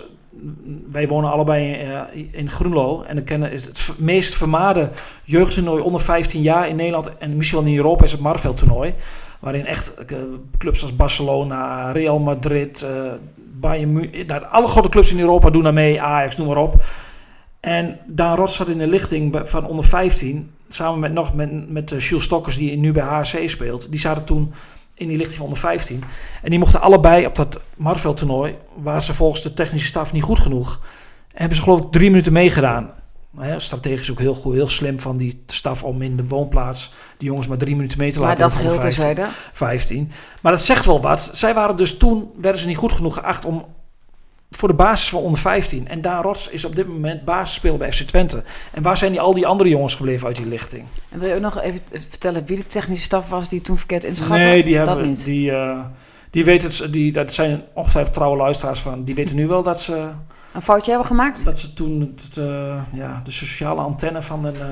Wij 0.91 1.07
wonen 1.07 1.31
allebei 1.31 1.73
eh, 1.73 2.01
in 2.31 2.49
Groenlo. 2.49 3.01
En 3.01 3.17
ik 3.17 3.25
ken 3.25 3.51
is 3.51 3.65
het 3.65 3.93
meest 3.97 4.35
vermaarde 4.35 4.89
jeugdtoernooi 5.23 5.81
onder 5.81 6.01
15 6.01 6.41
jaar 6.41 6.67
in 6.69 6.75
Nederland. 6.75 7.17
En 7.17 7.35
misschien 7.35 7.67
in 7.67 7.75
Europa 7.75 8.03
is 8.03 8.11
het 8.11 8.21
Marveld 8.21 8.57
toernooi. 8.57 8.93
Waarin 9.39 9.65
echt 9.65 9.93
eh, 9.93 10.17
clubs 10.57 10.81
als 10.81 10.95
Barcelona, 10.95 11.91
Real 11.91 12.19
Madrid, 12.19 12.81
eh 12.81 13.11
Bayern 13.59 13.91
Mu- 13.91 14.23
nou, 14.27 14.45
alle 14.45 14.67
grote 14.67 14.89
clubs 14.89 15.11
in 15.11 15.19
Europa 15.19 15.49
doen 15.49 15.63
daar 15.63 15.73
mee. 15.73 16.01
Ajax, 16.01 16.37
noem 16.37 16.47
maar 16.47 16.57
op. 16.57 16.83
En 17.59 17.99
Daan 18.07 18.35
Ros 18.35 18.55
zat 18.55 18.69
in 18.69 18.77
de 18.77 18.87
lichting 18.87 19.41
van 19.43 19.65
onder 19.65 19.85
15. 19.85 20.51
Samen 20.67 20.99
met 20.99 21.13
nog 21.13 21.33
met, 21.33 21.69
met 21.69 21.89
Jules 22.03 22.23
Stokkers, 22.23 22.57
die 22.57 22.77
nu 22.77 22.91
bij 22.91 23.03
HC 23.03 23.49
speelt. 23.49 23.91
Die 23.91 23.99
zaten 23.99 24.23
toen 24.23 24.53
in 24.97 25.07
die 25.07 25.17
lichting 25.17 25.37
van 25.37 25.45
onder 25.45 25.59
15. 25.61 26.03
En 26.43 26.49
die 26.49 26.59
mochten 26.59 26.81
allebei 26.81 27.25
op 27.25 27.35
dat 27.35 27.59
Marveld 27.75 28.17
toernooi, 28.17 28.55
waar 28.75 29.03
ze 29.03 29.13
volgens 29.13 29.41
de 29.41 29.53
technische 29.53 29.87
staf 29.87 30.13
niet 30.13 30.23
goed 30.23 30.39
genoeg, 30.39 30.81
hebben 31.33 31.57
ze 31.57 31.63
geloof 31.63 31.79
ik 31.81 31.91
drie 31.91 32.09
minuten 32.09 32.33
meegedaan. 32.33 32.93
Hè, 33.37 33.59
strategisch 33.59 34.11
ook 34.11 34.19
heel 34.19 34.33
goed, 34.33 34.53
heel 34.53 34.67
slim 34.67 34.99
van 34.99 35.17
die 35.17 35.43
staf 35.47 35.83
om 35.83 36.01
in 36.01 36.17
de 36.17 36.27
woonplaats 36.27 36.93
die 37.17 37.27
jongens 37.27 37.47
maar 37.47 37.57
drie 37.57 37.75
minuten 37.75 37.97
mee 37.97 38.11
te 38.11 38.19
Maar 38.19 38.27
laten. 38.27 38.43
dat 38.43 38.53
geheel 38.53 38.73
15. 38.73 38.89
terzijde. 38.89 39.25
15. 39.51 40.11
Maar 40.41 40.51
dat 40.51 40.61
zegt 40.61 40.85
wel 40.85 41.01
wat. 41.01 41.29
Zij 41.33 41.53
waren 41.53 41.75
dus 41.75 41.97
toen, 41.97 42.31
werden 42.41 42.61
ze 42.61 42.67
niet 42.67 42.77
goed 42.77 42.91
genoeg 42.91 43.13
geacht 43.13 43.45
om 43.45 43.65
voor 44.51 44.67
de 44.67 44.73
basis 44.73 45.09
van 45.09 45.21
onder 45.21 45.39
15. 45.39 45.87
En 45.87 46.01
Daan 46.01 46.21
Rots 46.21 46.49
is 46.49 46.65
op 46.65 46.75
dit 46.75 46.87
moment 46.87 47.25
basisspeler 47.25 47.77
bij 47.77 47.91
FC 47.91 48.01
Twente. 48.01 48.43
En 48.71 48.81
waar 48.81 48.97
zijn 48.97 49.11
die, 49.11 49.21
al 49.21 49.33
die 49.33 49.47
andere 49.47 49.69
jongens 49.69 49.95
gebleven 49.95 50.27
uit 50.27 50.35
die 50.35 50.47
lichting? 50.47 50.85
En 51.09 51.19
wil 51.19 51.29
je 51.29 51.35
ook 51.35 51.41
nog 51.41 51.61
even 51.61 51.79
vertellen 51.89 52.45
wie 52.45 52.57
de 52.57 52.67
technische 52.67 53.03
staf 53.03 53.29
was 53.29 53.49
die 53.49 53.61
toen 53.61 53.77
verkeerd 53.77 54.03
inschatte? 54.03 54.43
Nee, 54.43 54.63
die 54.63 54.77
dat 54.77 54.87
hebben, 54.87 55.07
niet. 55.07 55.23
die, 55.23 55.51
eh, 55.51 55.79
die 56.29 56.45
weten 56.45 56.69
het, 56.69 56.93
die, 56.93 57.11
dat 57.11 57.33
zijn 57.33 57.63
ongetwijfeld 57.73 58.15
trouwe 58.15 58.37
luisteraars 58.37 58.79
van, 58.79 59.03
die 59.03 59.15
weten 59.15 59.35
nu 59.35 59.47
wel 59.47 59.63
dat 59.63 59.81
ze, 59.81 60.09
Een 60.53 60.61
foutje 60.61 60.89
hebben 60.89 61.07
gemaakt? 61.07 61.45
dat 61.45 61.59
ze 61.59 61.73
toen 61.73 62.15
het, 62.15 62.37
eh, 62.37 62.81
ja, 62.93 63.21
de 63.23 63.31
sociale 63.31 63.81
antenne 63.81 64.21
van 64.21 64.45
een, 64.45 64.55
eh, 64.55 64.67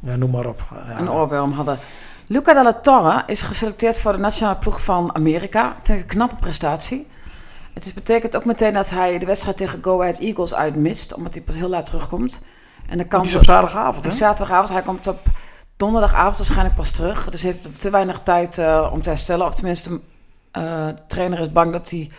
ja, 0.00 0.16
noem 0.16 0.30
maar 0.30 0.46
op. 0.46 0.62
Ja. 0.88 1.00
Een 1.00 1.10
oorworm 1.10 1.52
hadden. 1.52 1.78
Luca 2.26 2.54
Della 2.54 2.72
Torre 2.72 3.22
is 3.26 3.42
geselecteerd 3.42 4.00
voor 4.00 4.12
de 4.12 4.18
nationale 4.18 4.56
ploeg 4.56 4.80
van 4.82 5.14
Amerika. 5.14 5.74
Vind 5.82 5.98
ik 5.98 6.04
een 6.04 6.10
knappe 6.10 6.34
prestatie. 6.34 7.06
Het 7.74 7.84
is, 7.84 7.94
betekent 7.94 8.36
ook 8.36 8.44
meteen 8.44 8.72
dat 8.72 8.90
hij 8.90 9.18
de 9.18 9.26
wedstrijd 9.26 9.56
tegen 9.56 9.78
Go 9.82 10.00
Ahead 10.00 10.18
Eagles 10.18 10.54
uitmist, 10.54 11.14
omdat 11.14 11.34
hij 11.34 11.42
pas 11.42 11.54
heel 11.54 11.68
laat 11.68 11.84
terugkomt. 11.84 12.42
En 12.88 12.96
de 12.96 13.02
Het 13.02 13.08
kans 13.08 13.28
is 13.28 13.34
op 13.34 13.44
zaterdagavond, 13.44 13.94
Het 13.94 14.04
hè? 14.04 14.10
is 14.10 14.18
zaterdagavond. 14.18 14.68
Hij 14.68 14.82
komt 14.82 15.06
op 15.06 15.20
donderdagavond 15.76 16.36
waarschijnlijk 16.36 16.74
pas 16.74 16.90
terug. 16.90 17.30
Dus 17.30 17.42
heeft 17.42 17.80
te 17.80 17.90
weinig 17.90 18.20
tijd 18.20 18.58
eh, 18.58 18.90
om 18.92 19.02
te 19.02 19.08
herstellen. 19.08 19.46
Of 19.46 19.54
tenminste, 19.54 20.00
eh, 20.50 20.86
de 20.86 21.06
trainer 21.06 21.38
is 21.40 21.52
bang 21.52 21.72
dat 21.72 21.90
hij... 21.90 22.10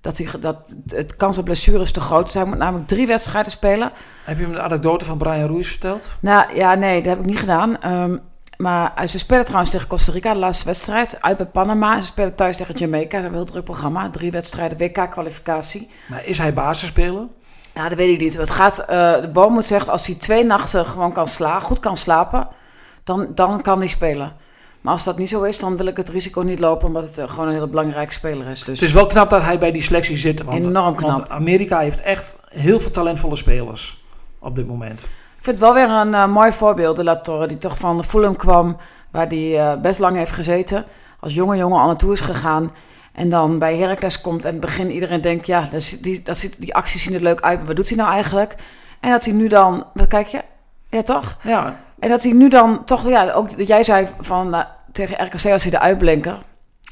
Dat, 0.00 0.18
hij, 0.18 0.26
dat 0.40 0.76
het 0.86 1.16
kans 1.16 1.38
op 1.38 1.44
blessure 1.44 1.82
is 1.82 1.92
te 1.92 2.00
groot. 2.00 2.24
Dus 2.24 2.34
hij 2.34 2.44
moet 2.44 2.58
namelijk 2.58 2.88
drie 2.88 3.06
wedstrijden 3.06 3.52
spelen. 3.52 3.92
Heb 4.24 4.38
je 4.38 4.42
hem 4.42 4.52
de 4.52 4.60
anekdote 4.60 5.04
van 5.04 5.18
Brian 5.18 5.46
Ruiz 5.46 5.68
verteld? 5.68 6.10
Nou 6.20 6.54
ja, 6.54 6.74
nee, 6.74 7.02
dat 7.02 7.10
heb 7.10 7.18
ik 7.18 7.26
niet 7.26 7.38
gedaan. 7.38 7.80
Ehm, 7.80 8.16
maar 8.60 8.92
eh, 8.94 9.06
ze 9.06 9.18
spelen 9.18 9.44
trouwens 9.44 9.70
tegen 9.70 9.86
Costa 9.88 10.12
Rica, 10.12 10.32
de 10.32 10.38
laatste 10.38 10.64
wedstrijd. 10.64 11.16
Uit 11.20 11.36
bij 11.36 11.46
Panama. 11.46 12.00
Ze 12.00 12.06
spelen 12.06 12.34
thuis 12.34 12.56
tegen 12.56 12.74
Jamaica. 12.74 13.16
Ze 13.16 13.22
hebben 13.22 13.30
een 13.30 13.36
heel 13.36 13.52
druk 13.52 13.64
programma. 13.64 14.10
Drie 14.10 14.30
wedstrijden, 14.30 14.78
WK-kwalificatie. 14.78 15.88
Maar 16.06 16.24
is 16.24 16.38
hij 16.38 16.52
basisspeler? 16.52 17.26
Ja, 17.74 17.88
dat 17.88 17.98
weet 17.98 18.12
ik 18.12 18.20
niet. 18.20 18.36
Het 18.36 18.50
gaat, 18.50 18.78
eh 18.78 19.20
de 19.20 19.28
Boomut 19.32 19.64
zegt, 19.64 19.88
als 19.88 20.06
hij 20.06 20.14
twee 20.14 20.44
nachten 20.44 20.86
gewoon 20.86 21.12
kan 21.12 21.28
slapen, 21.28 21.66
goed 21.66 21.80
kan 21.80 21.96
slapen, 21.96 22.48
dan, 23.04 23.28
dan 23.34 23.62
kan 23.62 23.78
hij 23.78 23.88
spelen. 23.88 24.32
Maar 24.80 24.92
als 24.92 25.04
dat 25.04 25.18
niet 25.18 25.28
zo 25.28 25.42
is, 25.42 25.58
dan 25.58 25.76
wil 25.76 25.86
ik 25.86 25.96
het 25.96 26.08
risico 26.08 26.40
niet 26.40 26.58
lopen, 26.58 26.86
omdat 26.86 27.02
het 27.02 27.18
eh, 27.18 27.28
gewoon 27.28 27.46
een 27.46 27.54
hele 27.54 27.68
belangrijke 27.68 28.12
speler 28.12 28.46
is. 28.46 28.64
Dus 28.64 28.80
Het 28.80 28.88
is 28.88 28.94
wel 28.94 29.06
knap 29.06 29.30
dat 29.30 29.42
hij 29.42 29.58
bij 29.58 29.72
die 29.72 29.82
selectie 29.82 30.16
zit. 30.16 30.42
Want, 30.42 30.66
Enorm 30.66 30.94
knap. 30.94 31.16
Want 31.16 31.28
Amerika 31.28 31.78
heeft 31.78 32.00
echt 32.00 32.36
heel 32.48 32.80
veel 32.80 32.90
talentvolle 32.90 33.36
spelers 33.36 34.04
op 34.38 34.56
dit 34.56 34.66
moment. 34.66 35.08
Ik 35.40 35.46
vind 35.46 35.58
het 35.58 35.66
wel 35.66 35.74
weer 35.74 35.90
een 35.90 36.14
eh, 36.14 36.26
mooi 36.26 36.52
voorbeeld, 36.52 36.96
de 36.96 37.04
La 37.04 37.20
Torre, 37.20 37.46
die 37.46 37.58
toch 37.58 37.78
van 37.78 38.04
Fulham 38.04 38.36
kwam, 38.36 38.76
waar 39.10 39.26
hij 39.26 39.58
eh, 39.58 39.80
best 39.80 39.98
lang 39.98 40.16
heeft 40.16 40.32
gezeten. 40.32 40.84
Als 41.20 41.34
jonge 41.34 41.56
jongen 41.56 41.80
al 41.80 41.86
naartoe 41.86 42.12
is 42.12 42.20
gegaan. 42.20 42.70
En 43.12 43.30
dan 43.30 43.58
bij 43.58 43.76
Heracles 43.76 44.20
komt 44.20 44.44
en 44.44 44.48
in 44.48 44.56
het 44.56 44.64
begin 44.64 44.90
iedereen 44.90 45.20
denkt, 45.20 45.46
ja, 45.46 45.68
dat, 45.70 45.96
die, 46.00 46.22
dat 46.22 46.48
die 46.58 46.74
acties 46.74 47.02
zien 47.02 47.14
er 47.14 47.22
leuk 47.22 47.40
uit, 47.40 47.58
maar 47.58 47.66
wat 47.66 47.76
doet 47.76 47.88
hij 47.88 47.96
nou 47.96 48.10
eigenlijk? 48.10 48.54
En 49.00 49.10
dat 49.10 49.24
hij 49.24 49.34
nu 49.34 49.48
dan, 49.48 49.84
wat 49.94 50.06
kijk 50.06 50.26
je? 50.26 50.40
Ja, 50.88 51.02
toch? 51.02 51.36
Ja, 51.42 51.80
En 51.98 52.08
dat 52.08 52.22
hij 52.22 52.32
nu 52.32 52.48
dan 52.48 52.84
toch, 52.84 53.08
ja, 53.08 53.32
ook 53.32 53.58
dat 53.58 53.66
jij 53.66 53.82
zei 53.82 54.06
van 54.20 54.54
eh, 54.54 54.60
tegen 54.92 55.24
RKC 55.24 55.42
was 55.42 55.62
hij 55.62 55.70
de 55.70 55.78
uitblinker. 55.78 56.38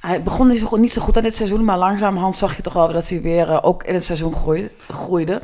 Hij 0.01 0.23
begon 0.23 0.47
niet 0.47 0.61
zo, 0.61 0.67
goed, 0.67 0.79
niet 0.81 0.93
zo 0.93 1.03
goed 1.03 1.17
aan 1.17 1.23
dit 1.23 1.35
seizoen, 1.35 1.65
maar 1.65 1.79
langzamerhand 1.79 2.37
zag 2.37 2.57
je 2.57 2.63
toch 2.63 2.73
wel 2.73 2.93
dat 2.93 3.09
hij 3.09 3.23
weer 3.23 3.63
ook 3.63 3.83
in 3.83 3.95
het 3.95 4.05
seizoen 4.05 4.35
groeide. 4.35 4.71
groeide. 4.91 5.43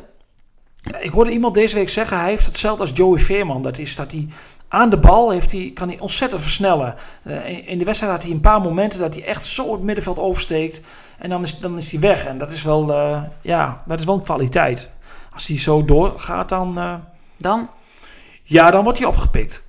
Ik 0.99 1.11
hoorde 1.11 1.31
iemand 1.31 1.53
deze 1.53 1.75
week 1.75 1.89
zeggen, 1.89 2.19
hij 2.19 2.29
heeft 2.29 2.45
hetzelfde 2.45 2.81
als 2.81 2.91
Joey 2.93 3.19
Veerman. 3.19 3.61
Dat 3.61 3.77
is 3.77 3.95
dat 3.95 4.11
hij 4.11 4.27
aan 4.67 4.89
de 4.89 4.97
bal 4.97 5.29
heeft 5.29 5.51
hij, 5.51 5.71
kan 5.73 5.87
hij 5.87 5.99
ontzettend 5.99 6.41
versnellen. 6.41 6.95
Eh, 7.23 7.67
in, 7.69 7.77
de 7.77 7.85
wedstrijd 7.85 8.13
had 8.13 8.23
hij 8.23 8.31
een 8.31 8.39
paar 8.39 8.61
momenten 8.61 8.99
dat 8.99 9.13
hij 9.13 9.25
echt 9.25 9.45
zo 9.45 9.71
het 9.71 9.81
middenveld 9.81 10.19
oversteekt. 10.19 10.81
En 11.17 11.29
dan 11.29 11.43
is, 11.43 11.59
dan 11.59 11.77
is 11.77 11.91
hij 11.91 11.99
weg. 11.99 12.25
En 12.25 12.37
dat 12.37 12.51
is 12.51 12.63
wel, 12.63 12.93
eh, 12.93 13.21
ja, 13.41 13.83
dat 13.85 13.99
is 13.99 14.05
wel 14.05 14.15
een 14.15 14.21
kwaliteit. 14.21 14.91
Als 15.33 15.47
hij 15.47 15.57
zo 15.57 15.85
doorgaat, 15.85 16.49
dan, 16.49 16.77
eh, 16.77 16.93
Dan 17.37 17.69
ja, 18.43 18.71
dan 18.71 18.83
wordt 18.83 18.99
hij 18.99 19.07
opgepikt. 19.07 19.63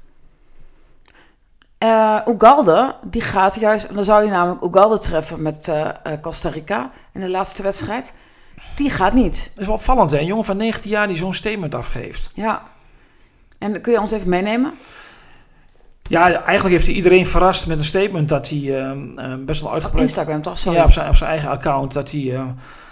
eh 1.79 2.21
Ugalde, 2.29 2.95
die 3.05 3.21
gaat 3.23 3.55
juist, 3.61 3.85
en 3.85 3.95
dan 3.95 4.05
zou 4.05 4.23
hij 4.23 4.31
namelijk 4.31 4.65
Ugalde 4.65 4.99
treffen 4.99 5.43
met 5.43 5.73
Costa 6.21 6.49
Rica 6.49 6.91
in 7.13 7.21
de 7.21 7.31
laatste 7.31 7.63
wedstrijd. 7.63 8.15
Die 8.77 8.91
gaat 8.91 9.13
niet. 9.13 9.51
Dat 9.53 9.61
is 9.61 9.67
wel 9.67 9.77
opvallend, 9.77 10.11
hè? 10.11 10.19
Een 10.19 10.27
jongen 10.27 10.45
van 10.45 10.57
19 10.57 10.91
jaar 10.91 11.07
die 11.07 11.17
zo'n 11.17 11.35
statement 11.35 11.75
afgeeft. 11.75 12.31
Ja. 12.35 12.63
En 13.59 13.81
kun 13.81 13.93
je 13.93 14.01
ons 14.01 14.13
even 14.13 14.29
meenemen? 14.29 14.73
Ja, 16.09 16.33
eigenlijk 16.33 16.69
heeft 16.69 16.87
hij 16.87 16.95
iedereen 16.95 17.27
verrast 17.27 17.67
met 17.67 17.79
een 17.79 17.85
statement 17.85 18.29
dat 18.29 18.49
hij 18.49 18.59
eh, 18.59 18.91
eh, 18.91 19.39
best 19.39 19.61
wel 19.61 19.69
Op 19.69 19.75
uitgebreid... 19.75 20.09
Instagram 20.09 20.43
toch? 20.43 20.59
Sorry. 20.59 20.79
Ja, 20.79 20.85
op 20.85 20.93
zijn, 20.93 21.09
op 21.09 21.17
zijn 21.17 21.31
eigen 21.31 21.51
account. 21.51 21.93
Dat 21.93 22.11
hij, 22.11 22.35
eh, 22.35 22.45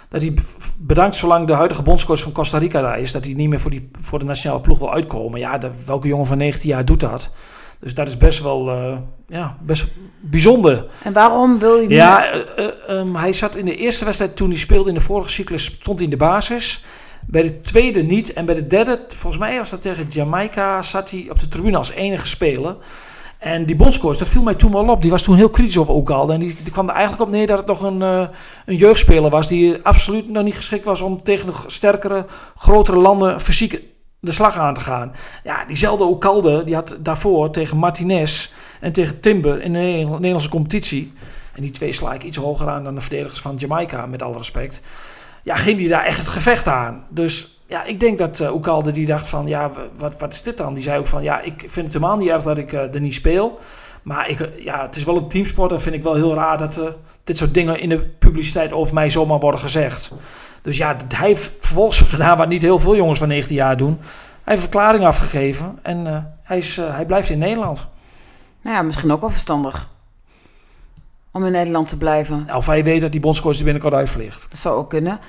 dat 0.09 0.21
hij 0.21 0.33
bedankt 0.77 1.15
zolang 1.15 1.47
de 1.47 1.53
huidige 1.53 1.81
bondscoach 1.81 2.19
van 2.19 2.31
Costa 2.31 2.57
Rica 2.57 2.81
daar 2.81 2.99
is. 2.99 3.11
Dat 3.11 3.25
hij 3.25 3.33
niet 3.33 3.49
meer 3.49 3.59
voor, 3.59 3.71
die, 3.71 3.89
voor 4.01 4.19
de 4.19 4.25
nationale 4.25 4.61
ploeg 4.61 4.79
wil 4.79 4.93
uitkomen. 4.93 5.39
Ja, 5.39 5.57
de, 5.57 5.71
welke 5.85 6.07
jongen 6.07 6.25
van 6.25 6.37
19 6.37 6.69
jaar 6.69 6.85
doet 6.85 6.99
dat? 6.99 7.31
Dus 7.85 7.93
dat 7.93 8.07
is 8.07 8.17
best 8.17 8.41
wel 8.41 8.69
eh, 8.69 8.97
ja, 9.27 9.57
best 9.61 9.87
bijzonder. 10.19 10.85
En 11.03 11.13
waarom 11.13 11.59
wil 11.59 11.79
je? 11.79 11.89
Ja, 11.89 12.25
eh, 12.25 12.39
eh, 12.57 12.71
ehm, 12.87 13.15
hij 13.15 13.33
zat 13.33 13.55
in 13.55 13.65
de 13.65 13.75
eerste 13.75 14.05
wedstrijd 14.05 14.35
toen 14.35 14.49
hij 14.49 14.57
speelde 14.57 14.89
in 14.89 14.95
de 14.95 15.01
vorige 15.01 15.29
cyclus, 15.29 15.65
stond 15.65 15.99
hij 15.99 16.07
in 16.07 16.17
de 16.17 16.17
basis. 16.17 16.83
Bij 17.27 17.41
de 17.41 17.61
tweede 17.61 18.01
niet. 18.01 18.33
En 18.33 18.45
bij 18.45 18.55
de 18.55 18.67
derde, 18.67 18.99
volgens 19.07 19.37
mij 19.37 19.57
was 19.57 19.69
dat 19.69 19.81
tegen 19.81 20.05
Jamaica, 20.09 20.81
zat 20.81 21.11
hij 21.11 21.27
op 21.29 21.39
de 21.39 21.47
tribune 21.47 21.77
als 21.77 21.91
enige 21.91 22.27
speler. 22.27 22.75
En 23.37 23.65
die 23.65 23.75
bondscoach, 23.75 24.17
dat 24.17 24.27
viel 24.27 24.43
mij 24.43 24.55
toen 24.55 24.71
wel 24.71 24.89
op. 24.89 25.01
Die 25.01 25.11
was 25.11 25.23
toen 25.23 25.35
heel 25.35 25.49
kritisch 25.49 25.77
over 25.77 25.93
Oegalde. 25.93 26.33
En 26.33 26.39
die, 26.39 26.55
die 26.63 26.71
kwam 26.71 26.89
er 26.89 26.95
eigenlijk 26.95 27.23
op 27.23 27.29
neer 27.31 27.47
dat 27.47 27.57
het 27.57 27.67
nog 27.67 27.81
een, 27.81 28.01
een 28.65 28.75
jeugdspeler 28.75 29.29
was. 29.29 29.47
Die 29.47 29.83
absoluut 29.83 30.29
nog 30.29 30.43
niet 30.43 30.55
geschikt 30.55 30.85
was 30.85 31.01
om 31.01 31.23
tegen 31.23 31.47
de 31.47 31.53
sterkere, 31.67 32.25
grotere 32.55 32.97
landen 32.97 33.41
fysiek 33.41 33.81
de 34.25 34.31
slag 34.31 34.57
aan 34.57 34.73
te 34.73 34.79
gaan. 34.79 35.11
Ja, 35.43 35.65
diezelfde 35.65 36.05
Oegalde, 36.05 36.63
die 36.63 36.75
had 36.75 36.97
daarvoor 36.99 37.51
tegen 37.51 37.77
Martinez 37.77 38.49
en 38.79 38.91
tegen 38.91 39.19
Timber 39.19 39.61
in 39.61 39.73
de 39.73 39.79
Nederland- 39.79 40.15
Nederlandse 40.15 40.49
competitie. 40.49 41.13
En 41.53 41.61
die 41.61 41.71
twee 41.71 41.91
sla 41.91 42.13
ik 42.13 42.23
iets 42.23 42.37
hoger 42.37 42.69
aan 42.69 42.83
dan 42.83 42.95
de 42.95 43.01
verdedigers 43.01 43.41
van 43.41 43.55
Jamaica, 43.55 44.05
met 44.05 44.21
alle 44.21 44.37
respect. 44.37 44.81
Ja, 45.43 45.55
ging 45.55 45.77
die 45.77 45.89
daar 45.89 46.05
echt 46.05 46.17
het 46.17 46.27
gevecht 46.27 46.67
aan. 46.67 47.05
Dus 47.09 47.54
ja, 47.67 47.83
ik 47.83 47.99
denk 47.99 48.17
dat 48.17 48.39
uh, 48.39 48.53
Oekalde 48.53 48.91
die 48.91 49.05
dacht 49.05 49.27
van, 49.27 49.47
ja, 49.47 49.71
wat, 49.97 50.19
wat 50.19 50.33
is 50.33 50.41
dit 50.41 50.57
dan? 50.57 50.73
Die 50.73 50.83
zei 50.83 50.99
ook 50.99 51.07
van, 51.07 51.23
ja, 51.23 51.41
ik 51.41 51.59
vind 51.59 51.85
het 51.85 51.93
helemaal 51.93 52.17
niet 52.17 52.29
erg 52.29 52.43
dat 52.43 52.57
ik 52.57 52.73
eh, 52.73 52.93
er 52.93 52.99
niet 52.99 53.13
speel. 53.13 53.59
Maar 54.03 54.29
ik, 54.29 54.39
eh, 54.39 54.63
ja, 54.63 54.81
het 54.81 54.95
is 54.95 55.03
wel 55.03 55.17
een 55.17 55.27
teamsport 55.27 55.71
en 55.71 55.81
vind 55.81 55.95
ik 55.95 56.03
wel 56.03 56.13
heel 56.13 56.33
raar 56.33 56.57
dat 56.57 56.81
dit 57.23 57.37
soort 57.37 57.53
dingen 57.53 57.79
in 57.79 57.89
de 57.89 57.99
publiciteit 57.99 58.71
over 58.71 58.93
mij 58.93 59.09
zomaar 59.09 59.39
worden 59.39 59.59
gezegd. 59.59 60.11
Dus 60.61 60.77
ja, 60.77 60.95
hij 61.15 61.27
heeft 61.27 61.53
vervolgens 61.59 62.01
gedaan 62.13 62.37
wat 62.37 62.47
niet 62.47 62.61
heel 62.61 62.79
veel 62.79 62.95
jongens 62.95 63.19
van 63.19 63.27
19 63.27 63.55
jaar 63.55 63.77
doen. 63.77 63.97
Hij 63.99 64.53
heeft 64.53 64.65
een 64.65 64.71
verklaring 64.71 65.05
afgegeven 65.05 65.79
en 65.81 66.27
hij, 66.43 66.57
is, 66.57 66.77
hij 66.77 67.05
blijft 67.05 67.29
in 67.29 67.39
Nederland. 67.39 67.87
Nou 68.61 68.75
ja, 68.75 68.81
misschien 68.81 69.11
ook 69.11 69.21
wel 69.21 69.29
verstandig. 69.29 69.89
om 71.31 71.45
in 71.45 71.51
Nederland 71.51 71.87
te 71.87 71.97
blijven. 71.97 72.55
Of 72.55 72.65
hij 72.65 72.83
weet 72.83 73.01
dat 73.01 73.11
die 73.11 73.21
bondscoach 73.21 73.57
er 73.57 73.63
binnenkort 73.63 73.93
uitvliegt. 73.93 74.47
Dat 74.49 74.59
zou 74.59 74.77
ook 74.77 74.89
kunnen. 74.89 75.19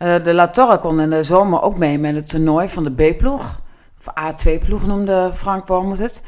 Eh, 0.00 0.14
de 0.24 0.34
La 0.34 0.48
Torre 0.48 0.78
kon 0.78 1.00
in 1.00 1.10
de 1.10 1.24
zomer 1.24 1.62
ook 1.62 1.76
mee 1.76 1.98
met 1.98 2.14
het 2.14 2.28
toernooi 2.28 2.68
van 2.68 2.84
de 2.84 2.90
B-ploeg. 2.90 3.60
Of 3.98 4.12
A2-ploeg 4.20 4.86
noemde 4.86 5.30
Frank 5.34 5.66
Wormoed 5.66 5.98
het. 5.98 6.22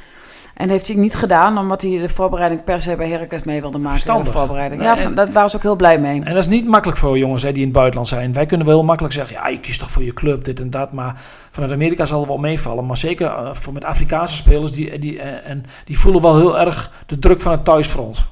En 0.55 0.69
heeft 0.69 0.87
hij 0.87 0.97
niet 0.97 1.15
gedaan, 1.15 1.59
omdat 1.59 1.83
hij 1.83 1.99
de 1.99 2.09
voorbereiding 2.09 2.65
per 2.65 2.83
se 2.83 2.97
bij 2.97 3.09
Heracles 3.09 3.43
mee 3.43 3.61
wilde 3.61 3.79
maken. 3.79 3.93
Verstandig. 3.93 4.33
De 4.33 4.39
voorbereiding. 4.39 4.81
Nee, 4.81 4.91
Ja, 4.91 4.99
en- 4.99 5.15
daar 5.15 5.33
waren 5.33 5.51
ze 5.51 5.57
ook 5.57 5.63
heel 5.63 5.77
blij 5.77 5.99
mee. 5.99 6.23
En 6.25 6.35
dat 6.35 6.43
is 6.43 6.49
niet 6.49 6.67
makkelijk 6.67 6.99
voor 6.99 7.19
jongens 7.19 7.43
hè, 7.43 7.49
die 7.53 7.59
in 7.61 7.65
het 7.69 7.73
buitenland 7.73 8.09
zijn. 8.09 8.33
Wij 8.33 8.47
kunnen 8.47 8.67
wel 8.67 8.77
heel 8.77 8.85
makkelijk 8.85 9.15
zeggen, 9.15 9.37
ja, 9.37 9.49
je 9.49 9.59
kiest 9.61 9.79
toch 9.81 9.91
voor 9.91 10.03
je 10.05 10.13
club, 10.15 10.45
dit 10.45 10.61
en 10.61 10.71
dat. 10.71 10.93
Maar 10.93 11.21
vanuit 11.51 11.73
Amerika 11.73 12.05
zal 12.05 12.19
het 12.19 12.29
wel 12.29 12.39
meevallen. 12.39 12.87
Maar 12.87 12.97
zeker 12.97 13.27
eh, 13.27 13.49
voor 13.53 13.73
met 13.73 13.85
Afrikaanse 13.85 14.37
spelers, 14.37 14.73
die, 14.73 14.99
die, 14.99 15.21
eh, 15.21 15.51
en, 15.51 15.65
die 15.85 15.99
voelen 15.99 16.23
wel 16.23 16.37
heel 16.37 16.59
erg 16.59 16.91
de 17.07 17.19
druk 17.19 17.41
van 17.41 17.53
het 17.53 17.65
thuisfront. 17.65 18.25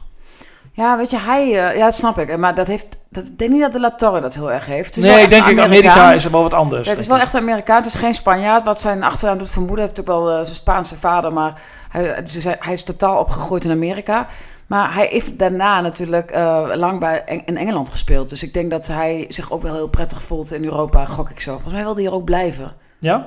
Ja, 0.73 0.97
weet 0.97 1.11
je, 1.11 1.19
hij... 1.19 1.49
ja, 1.49 1.85
dat 1.85 1.95
snap 1.95 2.19
ik. 2.19 2.37
Maar 2.39 2.55
dat 2.55 2.67
heeft... 2.67 2.99
Dat, 3.13 3.25
ik 3.27 3.39
denk 3.39 3.51
niet 3.51 3.61
dat 3.61 3.73
de 3.73 3.81
La 3.81 3.91
Torre 3.95 4.21
dat 4.21 4.35
heel 4.35 4.53
erg 4.53 4.67
heeft. 4.67 4.87
Het 4.87 4.97
is 4.97 5.05
Nee, 5.05 5.13
wel 5.15 5.23
ik 5.23 5.31
denk 5.31 5.43
Amerika 5.61 6.13
is 6.13 6.25
er 6.25 6.31
wel 6.31 6.43
wat 6.43 6.53
anders. 6.55 6.85
Ja, 6.87 6.91
het 6.93 7.01
is 7.01 7.07
wel 7.07 7.19
echt 7.19 7.35
Amerikaan. 7.35 7.77
Het 7.77 7.87
is 7.87 7.95
geen 7.95 8.15
Spanjaard. 8.15 8.65
Wat 8.65 8.81
zijn 8.81 9.03
achternaam 9.03 9.39
doet 9.39 9.51
vermoeden. 9.51 9.85
Heeft 9.85 10.01
ook 10.01 10.07
wel 10.07 10.29
eh, 10.31 10.35
zijn 10.35 10.55
Spaanse 10.55 10.97
vader. 10.97 11.33
Maar 11.33 11.61
hij, 11.91 12.23
dus 12.23 12.45
hij- 12.45 12.57
hij 12.61 12.73
is 12.73 12.83
totaal 12.83 13.19
opgegroeid 13.19 13.65
in 13.65 13.71
Amerika. 13.71 14.27
Maar 14.67 14.95
hij 14.95 15.07
heeft 15.07 15.39
daarna 15.39 15.81
natuurlijk 15.81 16.31
eh, 16.31 16.71
lang 16.75 17.01
bij 17.01 17.25
Eng- 17.25 17.43
in 17.45 17.57
Engeland 17.57 17.91
gespeeld. 17.91 18.29
Dus 18.29 18.43
ik 18.43 18.55
denk 18.55 18.71
dat 18.71 18.87
hij 18.87 19.25
zich 19.29 19.51
ook 19.53 19.63
wel 19.63 19.75
heel 19.75 19.89
prettig 19.89 20.23
voelt 20.23 20.53
in 20.53 20.65
Europa. 20.65 21.05
Gok 21.05 21.31
ik 21.31 21.41
zo. 21.41 21.53
Volgens 21.53 21.73
mij 21.73 21.83
wil 21.83 21.93
hij 21.95 22.03
hier 22.03 22.13
ook 22.15 22.25
blijven. 22.25 22.73
Ja? 22.99 23.27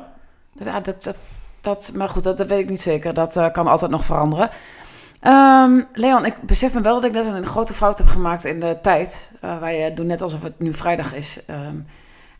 Ja, 0.63 0.79
dat, 0.79 1.03
dat, 1.03 1.15
dat, 1.61 1.91
maar 1.95 2.09
goed, 2.09 2.23
dat, 2.23 2.37
dat 2.37 2.47
weet 2.47 2.59
ik 2.59 2.69
niet 2.69 2.81
zeker. 2.81 3.13
Dat 3.13 3.35
eh, 3.37 3.51
kan 3.51 3.67
altijd 3.67 3.91
nog 3.91 4.05
veranderen. 4.05 4.49
Ehm, 5.23 5.81
Leon, 5.93 6.25
ik 6.25 6.41
besef 6.41 6.73
me 6.73 6.81
wel 6.81 6.93
dat 6.95 7.03
ik 7.03 7.11
net 7.11 7.25
een 7.25 7.45
grote 7.45 7.73
fout 7.73 7.97
heb 7.97 8.07
gemaakt 8.07 8.45
in 8.45 8.59
de 8.59 8.77
tijd. 8.81 9.31
Eh 9.41 9.57
wij 9.59 9.93
doen 9.93 10.07
net 10.07 10.21
alsof 10.21 10.43
het 10.43 10.59
nu 10.59 10.73
vrijdag 10.73 11.13
is. 11.13 11.37
Ehm, 11.47 11.75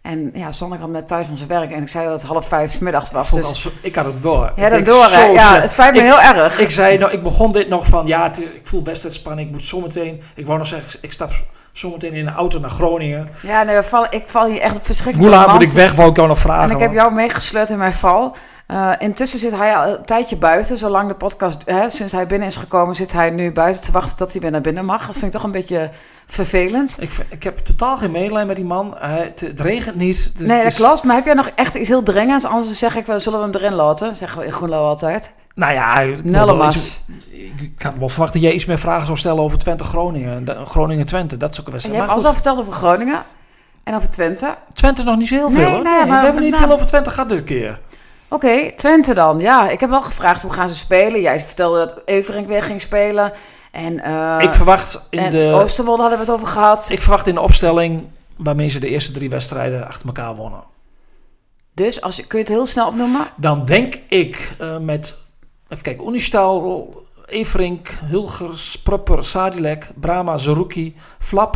en 0.01 0.31
ja, 0.33 0.51
Sander 0.51 0.77
kwam 0.77 0.91
net 0.91 1.07
thuis 1.07 1.27
van 1.27 1.37
zijn 1.37 1.49
werk 1.49 1.71
en 1.71 1.81
ik 1.81 1.89
zei 1.89 2.05
dat 2.07 2.21
het 2.21 2.29
half 2.31 2.47
vijf 2.47 2.71
's 2.71 2.79
middags 2.79 3.11
was. 3.11 3.29
Vond 3.29 3.41
Dus, 3.41 3.49
als- 3.65 3.73
ik 3.81 3.95
had 3.95 4.05
het 4.05 4.21
door. 4.21 4.51
ja, 4.55 4.65
Ik 4.65 4.71
denk, 4.71 4.85
door 4.85 5.05
hè. 5.09 5.23
Ja, 5.25 5.59
het 5.61 5.71
spijt 5.71 5.91
me 5.93 5.97
Ik- 5.97 6.03
heel 6.03 6.21
erg. 6.21 6.59
Ik 6.59 6.69
zei, 6.69 6.97
nou, 6.97 7.11
ik 7.11 7.23
begon 7.23 7.51
dit 7.51 7.67
nog 7.69 7.87
van, 7.87 8.07
ja, 8.07 8.23
het 8.23 8.37
ik 8.39 8.61
voel 8.67 8.83
wedstrijdspanning, 8.83 9.47
ik 9.47 9.53
moet 9.53 9.63
zometeen, 9.63 10.21
ik 10.35 10.45
wou 10.45 10.57
nog 10.57 10.67
zeggen, 10.67 10.99
ik 11.01 11.11
stap 11.11 11.31
zometeen 11.73 12.13
in 12.13 12.25
de 12.25 12.31
auto 12.31 12.59
naar 12.59 12.69
Groningen. 12.69 13.27
Ja, 13.41 13.63
nee, 13.63 13.81
vallen- 13.81 14.11
ik 14.11 14.23
val 14.25 14.45
hier 14.45 14.59
echt 14.61 14.75
op 14.75 14.85
verschrikkelijk 14.85 15.31
Hoe 15.33 15.39
laat 15.43 15.53
moet 15.53 15.61
ik 15.69 15.69
weg, 15.75 15.93
wou 15.93 16.09
ik 16.09 16.15
jou 16.15 16.27
nog 16.27 16.39
vragen. 16.39 16.69
En 16.69 16.75
ik 16.75 16.81
heb 16.81 16.93
jou 16.93 17.13
meegesleurd 17.13 17.69
in 17.69 17.77
mijn 17.77 17.93
val. 17.93 18.35
Eh, 18.67 18.91
intussen 18.99 19.39
zit 19.39 19.57
hij 19.57 19.75
al 19.75 19.87
een 19.87 20.05
tijdje 20.05 20.35
buiten. 20.35 20.77
Zolang 20.77 21.07
de 21.07 21.13
podcast, 21.15 21.57
hè, 21.65 21.89
sinds 21.89 22.13
hij 22.13 22.27
binnen 22.27 22.47
is 22.47 22.55
gekomen, 22.57 22.95
zit 22.95 23.11
hij 23.13 23.29
nu 23.29 23.51
buiten 23.51 23.81
te 23.83 23.91
wachten 23.91 24.17
tot 24.17 24.31
hij 24.31 24.41
weer 24.41 24.51
naar 24.51 24.61
binnen 24.61 24.85
mag. 24.85 25.05
Dat 25.05 25.13
vind 25.13 25.25
ik 25.25 25.31
toch 25.31 25.43
een 25.43 25.51
beetje 25.51 25.89
vervelend. 26.27 26.97
Ik, 26.99 27.11
ik 27.29 27.43
heb 27.43 27.57
totaal 27.57 27.97
geen 27.97 28.11
medelijden 28.11 28.47
met 28.47 28.55
die 28.55 28.65
man. 28.65 28.95
Hij- 28.99 29.23
het, 29.23 29.39
het 29.41 29.59
regent 29.59 29.95
niet. 29.95 30.33
dus 30.37 30.47
nee, 30.47 30.57
dat 30.57 30.65
is- 30.65 30.75
klopt. 30.75 31.03
Maar 31.03 31.15
heb 31.15 31.25
jij 31.25 31.33
nog 31.33 31.49
echt 31.55 31.75
iets 31.75 31.89
heel 31.89 32.03
dringends? 32.03 32.45
Anders 32.45 32.77
zeg 32.77 32.95
ik 32.95 33.05
wel, 33.05 33.19
zullen 33.19 33.39
we 33.39 33.45
hem 33.45 33.55
erin 33.55 33.73
laten? 33.73 34.15
Zeggen 34.15 34.39
we 34.39 34.45
in 34.45 34.51
Groenlo 34.51 34.87
altijd. 34.87 35.31
Nou 35.55 35.73
ja, 35.73 35.99
ik 35.99 36.25
iets- 36.69 37.01
Ik, 37.29 37.71
had 37.81 37.93
wel 37.99 38.09
verwacht 38.09 38.33
dat 38.33 38.41
jij 38.41 38.51
iets 38.51 38.65
meer 38.65 38.77
vragen 38.79 39.05
zou 39.05 39.17
stellen 39.17 39.43
over 39.43 39.57
Twente-Groningen. 39.57 40.45
De- 40.45 40.65
Groningen-Twente, 40.65 41.37
dat 41.37 41.51
is 41.51 41.59
ook 41.59 41.67
een 41.67 41.73
En 41.73 41.79
je 41.79 41.87
wedstrijd. 41.87 41.95
hebt 41.95 42.05
Maar 42.07 42.15
alles 42.15 42.25
al 42.27 42.33
verteld 42.33 42.59
over 42.59 42.73
Groningen 42.73 43.23
en 43.83 43.95
over 43.95 44.09
Twente. 44.09 44.55
Twente 44.73 45.03
nog 45.03 45.17
niet 45.17 45.27
zo 45.27 45.35
heel 45.35 45.49
Nee, 45.49 45.63
veel. 45.63 45.73
hoor. 45.73 45.83
nee, 45.83 45.93
Nee, 45.97 46.05
maar- 46.05 46.19
we 46.19 46.25
hebben 46.25 46.43
niet 46.43 46.55
veel 46.55 46.71
over 46.71 46.85
Twente 46.85 47.09
gehad 47.09 47.29
dit 47.29 47.43
keer. 47.43 47.79
Oké, 48.27 48.71
Twente 48.75 49.13
dan. 49.13 49.39
Ja, 49.39 49.69
ik 49.69 49.79
heb 49.79 49.89
wel 49.89 50.01
gevraagd 50.01 50.41
hoe 50.41 50.53
gaan 50.53 50.69
ze 50.69 50.75
spelen. 50.75 51.21
Jij 51.21 51.39
vertelde 51.39 51.77
dat 51.77 52.01
Everink 52.05 52.47
weer 52.47 52.63
ging 52.63 52.81
spelen. 52.81 53.31
En, 53.71 53.99
eh, 54.03 54.37
ik 54.39 54.53
verwacht 54.53 55.07
in 55.09 55.19
en 55.19 55.31
de... 55.31 55.51
Oosterwolde 55.53 56.01
hadden 56.01 56.19
we 56.19 56.25
het 56.25 56.33
over 56.33 56.47
gehad. 56.47 56.89
Ik 56.91 57.01
verwacht 57.01 57.27
in 57.27 57.33
de 57.33 57.41
opstelling 57.41 58.03
waarmee 58.37 58.69
ze 58.69 58.79
de 58.79 58.87
eerste 58.89 59.11
drie 59.11 59.29
wedstrijden 59.29 59.87
achter 59.87 60.05
elkaar 60.05 60.35
wonnen. 60.35 60.63
Dus 61.73 62.01
als, 62.01 62.27
kun 62.27 62.37
je 62.39 62.43
het 62.45 62.53
heel 62.53 62.65
snel 62.65 62.87
opnoemen? 62.87 63.27
Dan 63.35 63.65
denk 63.65 63.95
ik 64.07 64.55
eh, 64.59 64.77
met, 64.77 65.17
even 65.73 65.83
kijken, 65.83 66.07
Unistal, 66.07 67.05
Everink, 67.25 67.89
Hulgers, 68.03 68.81
Prupper, 68.81 69.25
Sadilek, 69.25 69.91
Brahma, 69.95 70.37
Zerouki, 70.37 70.95
Flap, 71.19 71.55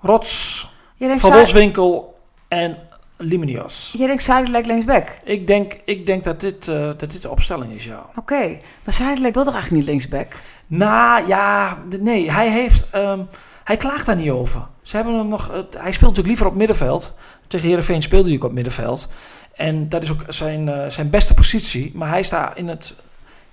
Rots, 0.00 0.66
Van 0.98 1.32
Wolfswinkel 1.32 2.18
en 2.48 2.78
Liminios. 3.16 3.94
je 3.98 4.06
denkt 4.06 4.22
Zuidelijk 4.22 4.66
linksback. 4.66 5.18
Ik 5.24 5.46
denk, 5.46 5.80
ik 5.84 6.06
denk 6.06 6.24
dat, 6.24 6.40
dit, 6.40 6.68
eh, 6.68 6.76
dat 6.76 7.10
dit 7.10 7.22
de 7.22 7.30
opstelling 7.30 7.72
is, 7.72 7.84
ja. 7.84 8.06
Oké, 8.16 8.58
maar 8.84 8.94
Zuidelijk 8.94 9.34
wil 9.34 9.44
toch 9.44 9.52
eigenlijk 9.54 9.82
niet 9.82 9.92
linksback? 9.92 10.32
Nou 10.66 11.26
ja, 11.28 11.78
nee, 12.00 12.30
hij 12.30 12.50
heeft. 12.50 12.86
ehm, 12.90 13.20
hij 13.64 13.76
klaagt 13.76 14.06
daar 14.06 14.16
niet 14.16 14.30
over. 14.30 14.66
Ze 14.82 14.96
hebben 14.96 15.14
hem 15.14 15.28
nog. 15.28 15.46
hij 15.52 15.62
speelt 15.70 16.00
natuurlijk 16.00 16.26
liever 16.26 16.46
op 16.46 16.54
middenveld. 16.54 17.18
Tegen 17.46 17.68
Herenveen 17.68 18.02
speelde 18.02 18.28
hij 18.28 18.36
ook 18.36 18.44
op 18.44 18.52
middenveld. 18.52 19.12
En 19.54 19.88
dat 19.88 20.02
is 20.02 20.10
ook 20.10 20.24
zijn, 20.28 20.68
eh, 20.68 20.88
zijn 20.88 21.10
beste 21.10 21.34
positie. 21.34 21.92
Maar 21.94 22.08
hij 22.08 22.20
is 22.20 22.28
daar 22.28 22.52
in 22.56 22.68
het 22.68 22.94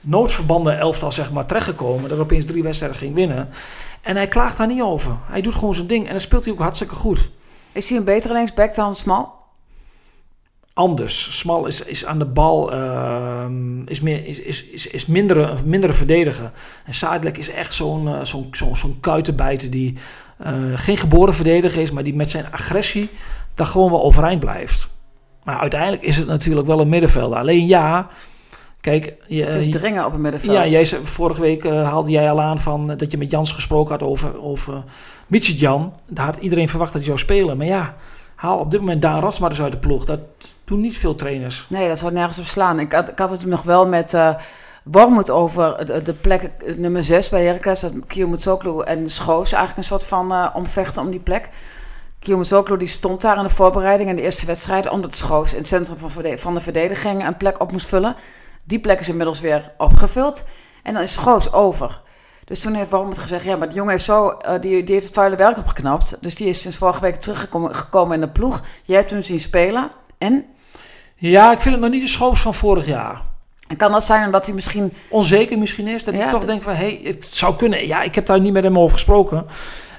noodverbanden 0.02 0.80
elftal 0.80 1.12
zeg 1.12 1.32
maar 1.32 1.46
terechtgekomen. 1.46 2.10
Dat 2.10 2.18
er 2.18 2.24
opeens 2.24 2.46
drie 2.46 2.64
wedstrijden 2.64 2.98
ging 2.98 3.16
winnen. 3.16 3.50
En 4.02 4.16
hij 4.16 4.28
klaagt 4.28 4.58
daar 4.58 4.68
niet 4.68 4.82
over. 4.82 5.16
Hij 5.26 5.42
doet 5.42 5.56
gewoon 5.56 5.74
zijn 5.74 5.88
ding. 5.88 6.06
En 6.06 6.12
dan 6.12 6.20
speelt 6.20 6.44
hij 6.44 6.54
ook 6.54 6.60
hartstikke 6.60 6.96
goed. 6.96 7.32
Is 7.72 7.90
hij 7.90 7.98
een 7.98 8.04
betere 8.04 8.34
linksback 8.34 8.76
dan 8.76 8.96
Smal? 8.96 9.36
Anders. 10.74 11.38
Smal 11.38 11.66
is, 11.66 11.84
is 11.84 12.06
aan 12.06 12.20
de 12.20 12.26
bal. 12.26 12.72
ehm, 12.72 13.82
is, 13.86 14.02
meer, 14.02 14.26
is, 14.26 14.40
is, 14.40 14.64
is, 14.66 14.88
is 14.88 15.06
minder, 15.06 15.38
een 15.38 15.58
mindere 15.66 15.94
verdediger. 15.94 16.52
En 16.86 16.94
Sadilek 16.94 17.38
is 17.38 17.50
echt 17.50 17.74
zo'n 17.74 18.08
eh, 18.08 18.24
zo'n 18.24 18.48
zo'n 18.52 18.76
zo'n 18.76 18.98
kuitenbijter 19.00 19.72
die 19.72 19.98
eh, 20.38 20.54
geen 20.74 20.98
geboren 20.98 21.34
verdediger 21.34 21.82
is, 21.82 21.92
maar 21.92 22.04
die 22.04 22.16
met 22.16 22.30
zijn 22.30 22.52
agressie 22.52 23.10
daar 23.56 23.66
gewoon 23.66 23.92
wel 23.92 24.04
overeind 24.04 24.40
blijft. 24.40 24.90
Maar 25.44 25.60
uiteindelijk 25.60 26.02
is 26.02 26.18
het 26.18 26.28
natuurlijk 26.28 26.68
wel 26.68 26.80
een 26.80 26.90
middenvelder. 26.90 27.38
Alleen 27.38 27.66
ja, 27.68 28.08
kijk, 28.90 29.14
je, 29.28 29.44
Het 29.44 29.56
is 29.56 29.66
je- 29.66 29.72
dringen 29.72 30.06
op 30.06 30.14
een 30.14 30.22
middenveld. 30.22 30.54
ja, 30.54 30.66
jij, 30.68 30.86
zei- 30.86 31.06
vorige 31.06 31.42
week 31.42 31.64
eh, 31.66 31.90
haalde 31.90 32.12
jij 32.12 32.32
al 32.32 32.42
aan 32.42 32.60
van, 32.60 32.92
eh, 32.92 32.98
dat 32.98 33.12
je 33.12 33.18
met 33.18 33.32
Jans 33.32 33.52
gesproken 33.52 33.92
had 33.92 34.04
over, 34.04 34.44
over 34.44 34.84
Jan. 35.30 35.94
Daar 36.08 36.26
had 36.26 36.38
iedereen 36.38 36.70
verwacht 36.70 36.94
dat 36.94 37.02
hij 37.02 37.10
zou 37.16 37.18
spelen. 37.26 37.58
Maar 37.58 37.66
ja, 37.68 37.96
haal 38.36 38.60
op 38.60 38.72
dit 38.72 38.80
moment 38.80 39.02
Daan 39.02 39.20
Ras 39.20 39.40
maar 39.40 39.50
eens 39.50 39.62
uit 39.62 39.72
de 39.72 39.78
ploeg. 39.78 40.06
Dat 40.06 40.20
doen 40.66 40.82
niet 40.82 40.98
veel 40.98 41.16
trainers. 41.16 41.66
Nee, 41.70 41.88
dat 41.88 42.00
zou 42.00 42.12
nergens 42.14 42.40
op 42.40 42.46
slaan. 42.46 42.80
Ik 42.80 42.92
had, 42.92 43.10
ik 43.10 43.20
had 43.20 43.30
het 43.32 43.46
nog 43.46 43.62
wel 43.62 43.88
met 43.88 44.14
eh 44.14 44.36
Wormoed 44.92 45.30
over 45.30 45.86
de, 45.86 46.02
de 46.02 46.14
plek 46.14 46.42
eh, 46.42 46.76
nummer 46.76 47.04
6 47.04 47.30
bij 47.30 47.46
Heracles. 47.46 47.80
Dat 47.80 47.94
Kiyomitsoglu 48.08 48.82
en 48.84 49.10
Schoos 49.10 49.52
eigenlijk 49.52 49.78
een 49.78 49.84
soort 49.98 50.04
van 50.04 50.32
eh, 50.32 50.48
omvechten 50.54 51.02
om 51.02 51.10
die 51.10 51.20
plek. 51.20 51.50
Kiyomitsoglu 52.20 52.78
die 52.78 52.88
stond 52.88 53.22
daar 53.22 53.38
in 53.38 53.44
de 53.44 53.50
voorbereiding 53.50 54.10
in 54.10 54.16
de 54.16 54.22
eerste 54.22 54.46
wedstrijd... 54.46 54.90
omdat 54.90 55.16
Schoos 55.16 55.52
in 55.52 55.58
het 55.58 55.68
centrum 55.68 55.98
van, 55.98 56.38
van 56.38 56.54
de 56.54 56.60
verdediging 56.60 57.28
een 57.28 57.38
plek 57.38 57.62
op 57.62 57.72
moest 57.72 57.88
vullen. 57.88 58.16
Die 58.68 58.80
plek 58.80 59.00
is 59.00 59.10
inmiddels 59.10 59.40
weer 59.40 59.72
opgevuld. 59.78 60.46
En 60.84 60.94
dan 60.94 61.04
is 61.04 61.14
Schoos 61.14 61.54
over. 61.54 62.02
Dus 62.46 62.60
toen 62.60 62.74
heeft 62.74 62.90
Wormoed 62.90 63.18
gezegd... 63.18 63.44
ja, 63.44 63.56
maar 63.56 63.68
die 63.68 63.78
jongen 63.78 63.92
heeft, 63.92 64.06
zo, 64.06 64.28
eh, 64.30 64.62
die, 64.62 64.84
die 64.84 64.94
heeft 64.94 65.06
het 65.06 65.16
vuile 65.16 65.36
werk 65.36 65.58
opgeknapt. 65.58 66.18
Dus 66.22 66.36
die 66.36 66.48
is 66.48 66.62
sinds 66.62 66.78
vorige 66.78 67.02
week 67.02 67.16
teruggekomen 67.16 67.76
gekomen 67.76 68.16
in 68.16 68.22
de 68.22 68.30
ploeg. 68.30 68.62
Jij 68.84 68.98
hebt 68.98 69.10
hem 69.12 69.22
zien 69.22 69.40
spelen. 69.40 69.92
En 70.18 70.46
Ja, 71.16 71.52
ik 71.52 71.60
vind 71.62 71.74
het 71.74 71.84
nog 71.84 71.94
niet 71.94 72.02
de 72.02 72.08
schoos 72.08 72.42
van 72.42 72.54
vorig 72.54 72.86
jaar. 72.86 73.22
En 73.68 73.78
kan 73.78 73.92
dat 73.92 74.04
zijn 74.04 74.26
omdat 74.26 74.46
hij 74.46 74.56
misschien... 74.56 74.94
Onzeker 75.10 75.58
misschien 75.58 75.88
is, 75.88 76.04
dat 76.04 76.16
Ja, 76.16 76.24
ik 76.24 76.30
toch 76.30 76.40
dat- 76.40 76.50
denk 76.50 76.62
van, 76.62 76.74
hé, 76.74 76.98
hey, 77.02 77.12
het 77.12 77.28
zou 77.30 77.56
kunnen. 77.56 77.88
Ja, 77.88 78.02
ik 78.02 78.16
heb 78.16 78.26
daar 78.26 78.40
niet 78.40 78.54
met 78.54 78.64
hem 78.64 78.80
over 78.80 78.94
gesproken. 78.94 79.46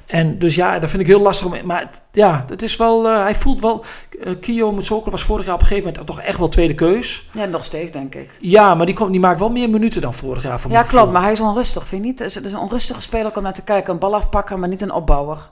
En 0.08 0.38
dus 0.38 0.54
ja, 0.54 0.78
dat 0.78 0.90
vind 0.90 1.02
ik 1.02 1.08
heel 1.08 1.20
lastig. 1.20 1.46
Om, 1.46 1.54
maar 1.66 1.80
het- 1.80 2.02
ja, 2.12 2.44
het 2.48 2.62
is 2.62 2.76
wel, 2.76 3.08
eh, 3.08 3.20
hij 3.22 3.34
voelt 3.34 3.60
wel... 3.60 3.84
eh 4.22 4.34
Kio 4.40 4.72
Mutsoko 4.72 5.10
was 5.10 5.22
vorig 5.22 5.44
jaar 5.46 5.54
op 5.54 5.60
een 5.60 5.66
gegeven 5.66 5.88
moment 5.88 6.06
toch 6.06 6.20
echt 6.20 6.38
wel 6.38 6.48
tweede 6.48 6.74
keus. 6.74 7.28
Ja, 7.32 7.44
nog 7.44 7.64
steeds 7.64 7.92
denk 7.92 8.14
ik. 8.14 8.30
Ja, 8.40 8.74
maar 8.74 8.86
die, 8.86 8.94
komt, 8.94 9.10
die 9.10 9.20
maakt 9.20 9.38
wel 9.40 9.50
meer 9.50 9.70
minuten 9.70 10.00
dan 10.00 10.14
vorig 10.14 10.42
jaar. 10.42 10.60
Voor 10.60 10.70
Ja, 10.70 10.82
klopt. 10.82 11.12
Maar 11.12 11.22
hij 11.22 11.32
is 11.32 11.40
onrustig, 11.40 11.86
vind 11.86 12.02
je 12.02 12.08
niet? 12.08 12.18
Het 12.18 12.28
is, 12.28 12.34
het 12.34 12.44
is 12.44 12.52
een 12.52 12.58
onrustige 12.58 13.00
speler 13.00 13.36
om 13.36 13.42
naar 13.42 13.54
te 13.54 13.64
kijken. 13.64 13.92
Een 13.92 13.98
bal 13.98 14.14
afpakken, 14.14 14.58
maar 14.60 14.68
niet 14.68 14.82
een 14.82 14.92
opbouwer. 14.92 15.48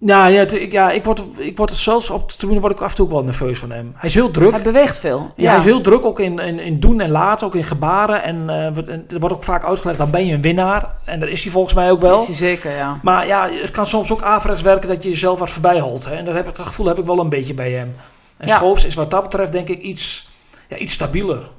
Ja, 0.00 0.26
ja, 0.26 0.40
ik, 0.40 0.72
ja 0.72 0.90
ik, 0.90 1.04
word, 1.04 1.22
ik 1.36 1.56
word 1.56 1.70
zelfs 1.70 2.10
op 2.10 2.30
de 2.30 2.36
tribune 2.36 2.60
word 2.60 2.72
ik 2.72 2.80
af 2.80 2.90
en 2.90 2.96
toe 2.96 3.04
ook 3.04 3.12
wel 3.12 3.24
nerveus 3.24 3.58
van 3.58 3.70
hem. 3.70 3.92
Hij 3.96 4.08
is 4.08 4.14
heel 4.14 4.30
druk. 4.30 4.50
Hij 4.50 4.62
beweegt 4.62 5.00
veel. 5.00 5.32
Ja, 5.36 5.50
hij 5.50 5.58
is 5.58 5.64
heel 5.64 5.80
druk 5.80 6.04
ook 6.04 6.20
in, 6.20 6.38
in, 6.38 6.58
in 6.58 6.80
doen 6.80 7.00
en 7.00 7.10
laten, 7.10 7.46
ook 7.46 7.54
in 7.54 7.64
gebaren. 7.64 8.22
En, 8.22 8.50
eh, 8.50 8.86
er 8.86 9.18
wordt 9.18 9.34
ook 9.34 9.44
vaak 9.44 9.64
uitgelegd, 9.64 9.98
dan 9.98 10.10
ben 10.10 10.26
je 10.26 10.34
een 10.34 10.42
winnaar. 10.42 10.94
En 11.04 11.20
dat 11.20 11.28
is 11.28 11.42
hij 11.42 11.52
volgens 11.52 11.74
mij 11.74 11.90
ook 11.90 12.00
wel. 12.00 12.20
Is 12.20 12.26
hij 12.26 12.34
zeker, 12.34 12.76
ja. 12.76 12.98
Maar 13.02 13.26
ja, 13.26 13.50
het 13.50 13.70
kan 13.70 13.86
soms 13.86 14.12
ook 14.12 14.22
averechts 14.22 14.62
werken 14.62 14.88
dat 14.88 15.02
je 15.02 15.08
jezelf 15.08 15.38
wat 15.38 15.50
voorbij 15.50 15.80
holt. 15.80 16.04
Hè? 16.04 16.14
En 16.14 16.24
dat, 16.24 16.34
heb 16.34 16.48
ik, 16.48 16.56
dat 16.56 16.66
gevoel 16.66 16.86
heb 16.86 16.98
ik 16.98 17.04
wel 17.04 17.18
een 17.18 17.28
beetje 17.28 17.54
bij 17.54 17.70
hem. 17.70 17.94
En 18.36 18.48
Ja. 18.48 18.56
Schoofs 18.56 18.84
is 18.84 18.94
wat 18.94 19.10
dat 19.10 19.22
betreft 19.22 19.52
denk 19.52 19.68
ik 19.68 19.80
iets, 19.80 20.28
ja, 20.68 20.76
iets 20.76 20.92
stabieler. 20.92 21.50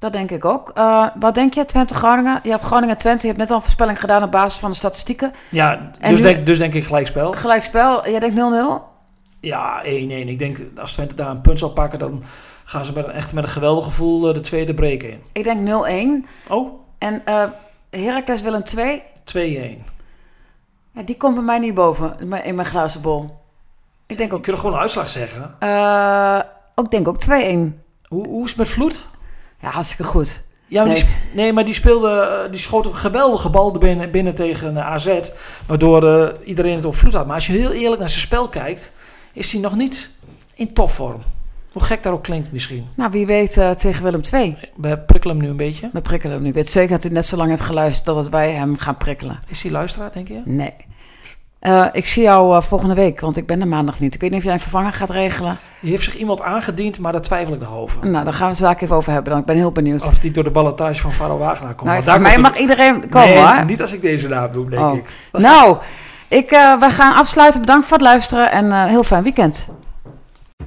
Dat 0.00 0.12
denk 0.12 0.30
ik 0.30 0.44
ook. 0.44 0.70
Eh, 0.74 1.06
wat 1.14 1.34
denk 1.34 1.54
je, 1.54 1.64
Twente-Groningen? 1.64 2.40
Je 2.42 2.50
hebt 2.50 2.62
Groningen-Twente. 2.62 3.20
Je 3.20 3.26
hebt 3.26 3.38
net 3.38 3.50
al 3.50 3.56
een 3.56 3.62
voorspelling 3.62 4.00
gedaan 4.00 4.22
op 4.22 4.30
basis 4.30 4.60
van 4.60 4.70
de 4.70 4.76
statistieken. 4.76 5.32
Ja, 5.48 5.72
En 6.00 6.10
dus, 6.10 6.18
nu- 6.20 6.24
denk, 6.26 6.46
dus 6.46 6.58
denk 6.58 6.74
ik 6.74 6.84
gelijkspel. 6.84 7.32
Gelijkspel. 7.32 8.08
Jij 8.08 8.20
denkt 8.20 8.34
0-0? 8.34 8.82
Ja, 9.40 9.82
1-1. 9.84 10.28
Ik 10.28 10.38
denk 10.38 10.58
als 10.78 10.92
Twente 10.92 11.14
daar 11.14 11.30
een 11.30 11.40
punt 11.40 11.58
zal 11.58 11.70
pakken, 11.70 11.98
dan 11.98 12.22
gaan 12.64 12.84
ze 12.84 12.92
met 12.92 13.04
een, 13.04 13.10
echt 13.10 13.32
met 13.32 13.44
een 13.44 13.50
geweldig 13.50 13.84
gevoel 13.84 14.28
eh, 14.28 14.34
de 14.34 14.40
tweede 14.40 14.74
breken 14.74 15.10
in. 15.10 15.20
Ik 15.32 15.44
denk 15.44 15.68
0-1. 15.68 16.26
Oh, 16.48 16.72
En 16.98 17.24
eh, 17.24 17.44
Heracles 17.90 18.42
Willem 18.42 18.64
2. 18.64 19.02
2-1. 19.24 19.84
Ja, 20.92 21.02
die 21.02 21.16
komt 21.16 21.34
bij 21.34 21.44
mij 21.44 21.58
niet 21.58 21.74
boven 21.74 22.14
in 22.20 22.28
mijn- 22.28 22.44
in 22.44 22.54
mijn 22.54 22.68
glazen 22.68 23.00
bol. 23.00 23.38
Ik 24.06 24.18
denk 24.18 24.32
ook, 24.32 24.42
kunnen 24.42 24.60
gewoon 24.60 24.76
een 24.76 24.82
uitslag 24.82 25.08
zeggen. 25.08 25.54
eh, 25.58 26.40
ook, 26.74 26.90
denk 26.90 27.08
ook 27.08 27.20
2-1. 27.20 27.82
Hoe, 28.06 28.26
hoe 28.28 28.42
is 28.44 28.48
het 28.48 28.58
met 28.58 28.68
Vloed? 28.68 29.04
Ja, 29.60 29.70
hartstikke 29.70 30.04
goed. 30.04 30.42
Ja, 30.66 30.84
maar 30.84 30.92
Nee. 30.92 31.02
die, 31.02 31.04
sp- 31.12 31.34
nee, 31.34 31.52
maar 31.52 31.64
die 31.64 31.74
speelde, 31.74 32.10
eh, 32.44 32.50
die 32.50 32.60
schoot 32.60 32.86
een 32.86 32.94
geweldige 32.94 33.48
bal 33.50 33.70
binnen, 33.70 34.10
binnen 34.10 34.34
tegen 34.34 34.76
eh, 34.76 34.86
AZ. 34.86 35.18
Waardoor 35.66 36.04
eh, 36.22 36.28
iedereen 36.48 36.76
het 36.76 36.86
over 36.86 37.00
Vloed 37.00 37.14
had. 37.14 37.26
Maar 37.26 37.34
als 37.34 37.46
je 37.46 37.52
heel 37.52 37.72
eerlijk 37.72 38.00
naar 38.00 38.08
zijn 38.10 38.20
spel 38.20 38.48
kijkt, 38.48 38.92
is 39.32 39.52
hij 39.52 39.60
nog 39.60 39.74
niet 39.76 40.10
in 40.54 40.72
topvorm. 40.72 41.20
Hoe 41.72 41.82
gek 41.82 42.02
dat 42.02 42.12
ook 42.12 42.22
klinkt 42.22 42.52
misschien. 42.52 42.86
Nou, 42.94 43.10
wie 43.10 43.26
weet 43.26 43.52
tegen 43.76 44.02
Willem 44.02 44.22
2. 44.22 44.56
We 44.76 44.98
prikkelen 44.98 45.36
hem 45.36 45.44
nu 45.44 45.50
een 45.50 45.56
beetje. 45.56 45.90
We 45.92 46.00
prikkelen 46.00 46.34
hem 46.34 46.42
nu. 46.42 46.48
Ik 46.48 46.54
weet 46.54 46.70
zeker 46.70 46.90
dat 46.90 47.02
hij 47.02 47.12
net 47.12 47.26
zo 47.26 47.36
lang 47.36 47.48
heeft 47.50 47.62
geluisterd 47.62 48.04
totdat 48.04 48.28
wij 48.28 48.52
hem 48.52 48.76
gaan 48.76 48.96
prikkelen. 48.96 49.40
Is 49.48 49.62
hij 49.62 49.72
luisteraar, 49.72 50.12
denk 50.12 50.28
je? 50.28 50.40
Nee. 50.44 50.72
Eh, 51.60 51.84
ik 51.92 52.06
zie 52.06 52.22
jou 52.22 52.56
eh, 52.56 52.62
volgende 52.62 52.94
week, 52.94 53.20
want 53.20 53.36
ik 53.36 53.46
ben 53.46 53.60
er 53.60 53.68
maandag 53.68 54.00
niet. 54.00 54.14
Ik 54.14 54.20
weet 54.20 54.30
niet 54.30 54.38
of 54.38 54.44
jij 54.44 54.54
een 54.54 54.60
vervanger 54.60 54.92
gaat 54.92 55.10
regelen. 55.10 55.56
Die 55.80 55.90
heeft 55.90 56.02
zich 56.04 56.16
iemand 56.16 56.42
aangediend, 56.42 56.98
maar 56.98 57.12
daar 57.12 57.20
twijfel 57.20 57.54
ik 57.54 57.60
nog 57.60 57.74
over. 57.76 58.06
Nou, 58.10 58.24
daar 58.24 58.32
gaan 58.32 58.42
we 58.42 58.48
het 58.48 58.56
zaak 58.56 58.80
even 58.80 58.96
over 58.96 59.12
hebben 59.12 59.30
dan. 59.32 59.40
Ik 59.40 59.46
ben 59.46 59.56
heel 59.56 59.72
benieuwd. 59.72 60.06
Of 60.06 60.18
die 60.18 60.30
door 60.30 60.44
de 60.44 60.50
ballotage 60.50 61.00
van 61.00 61.12
Faro 61.12 61.38
Wagenaar 61.38 61.74
komt. 61.74 61.90
nou, 61.90 62.04
daar 62.04 62.20
mij 62.20 62.38
mag 62.38 62.58
iedereen 62.58 63.08
komen 63.08 63.28
nee, 63.28 63.38
hoor. 63.38 63.64
niet 63.64 63.80
als 63.80 63.92
ik 63.92 64.02
deze 64.02 64.28
naam 64.28 64.52
doe, 64.52 64.68
denk 64.70 64.82
Oh. 64.82 64.94
ik. 64.96 65.04
Nou, 65.32 65.76
ik, 66.28 66.50
eh, 66.50 66.78
we 66.80 66.90
gaan 66.90 67.14
afsluiten. 67.14 67.60
Bedankt 67.60 67.86
voor 67.86 67.96
het 67.96 68.06
luisteren 68.06 68.50
en 68.52 68.70
een 68.70 68.88
heel 68.88 69.02
fijn 69.04 69.22
weekend. 69.22 69.68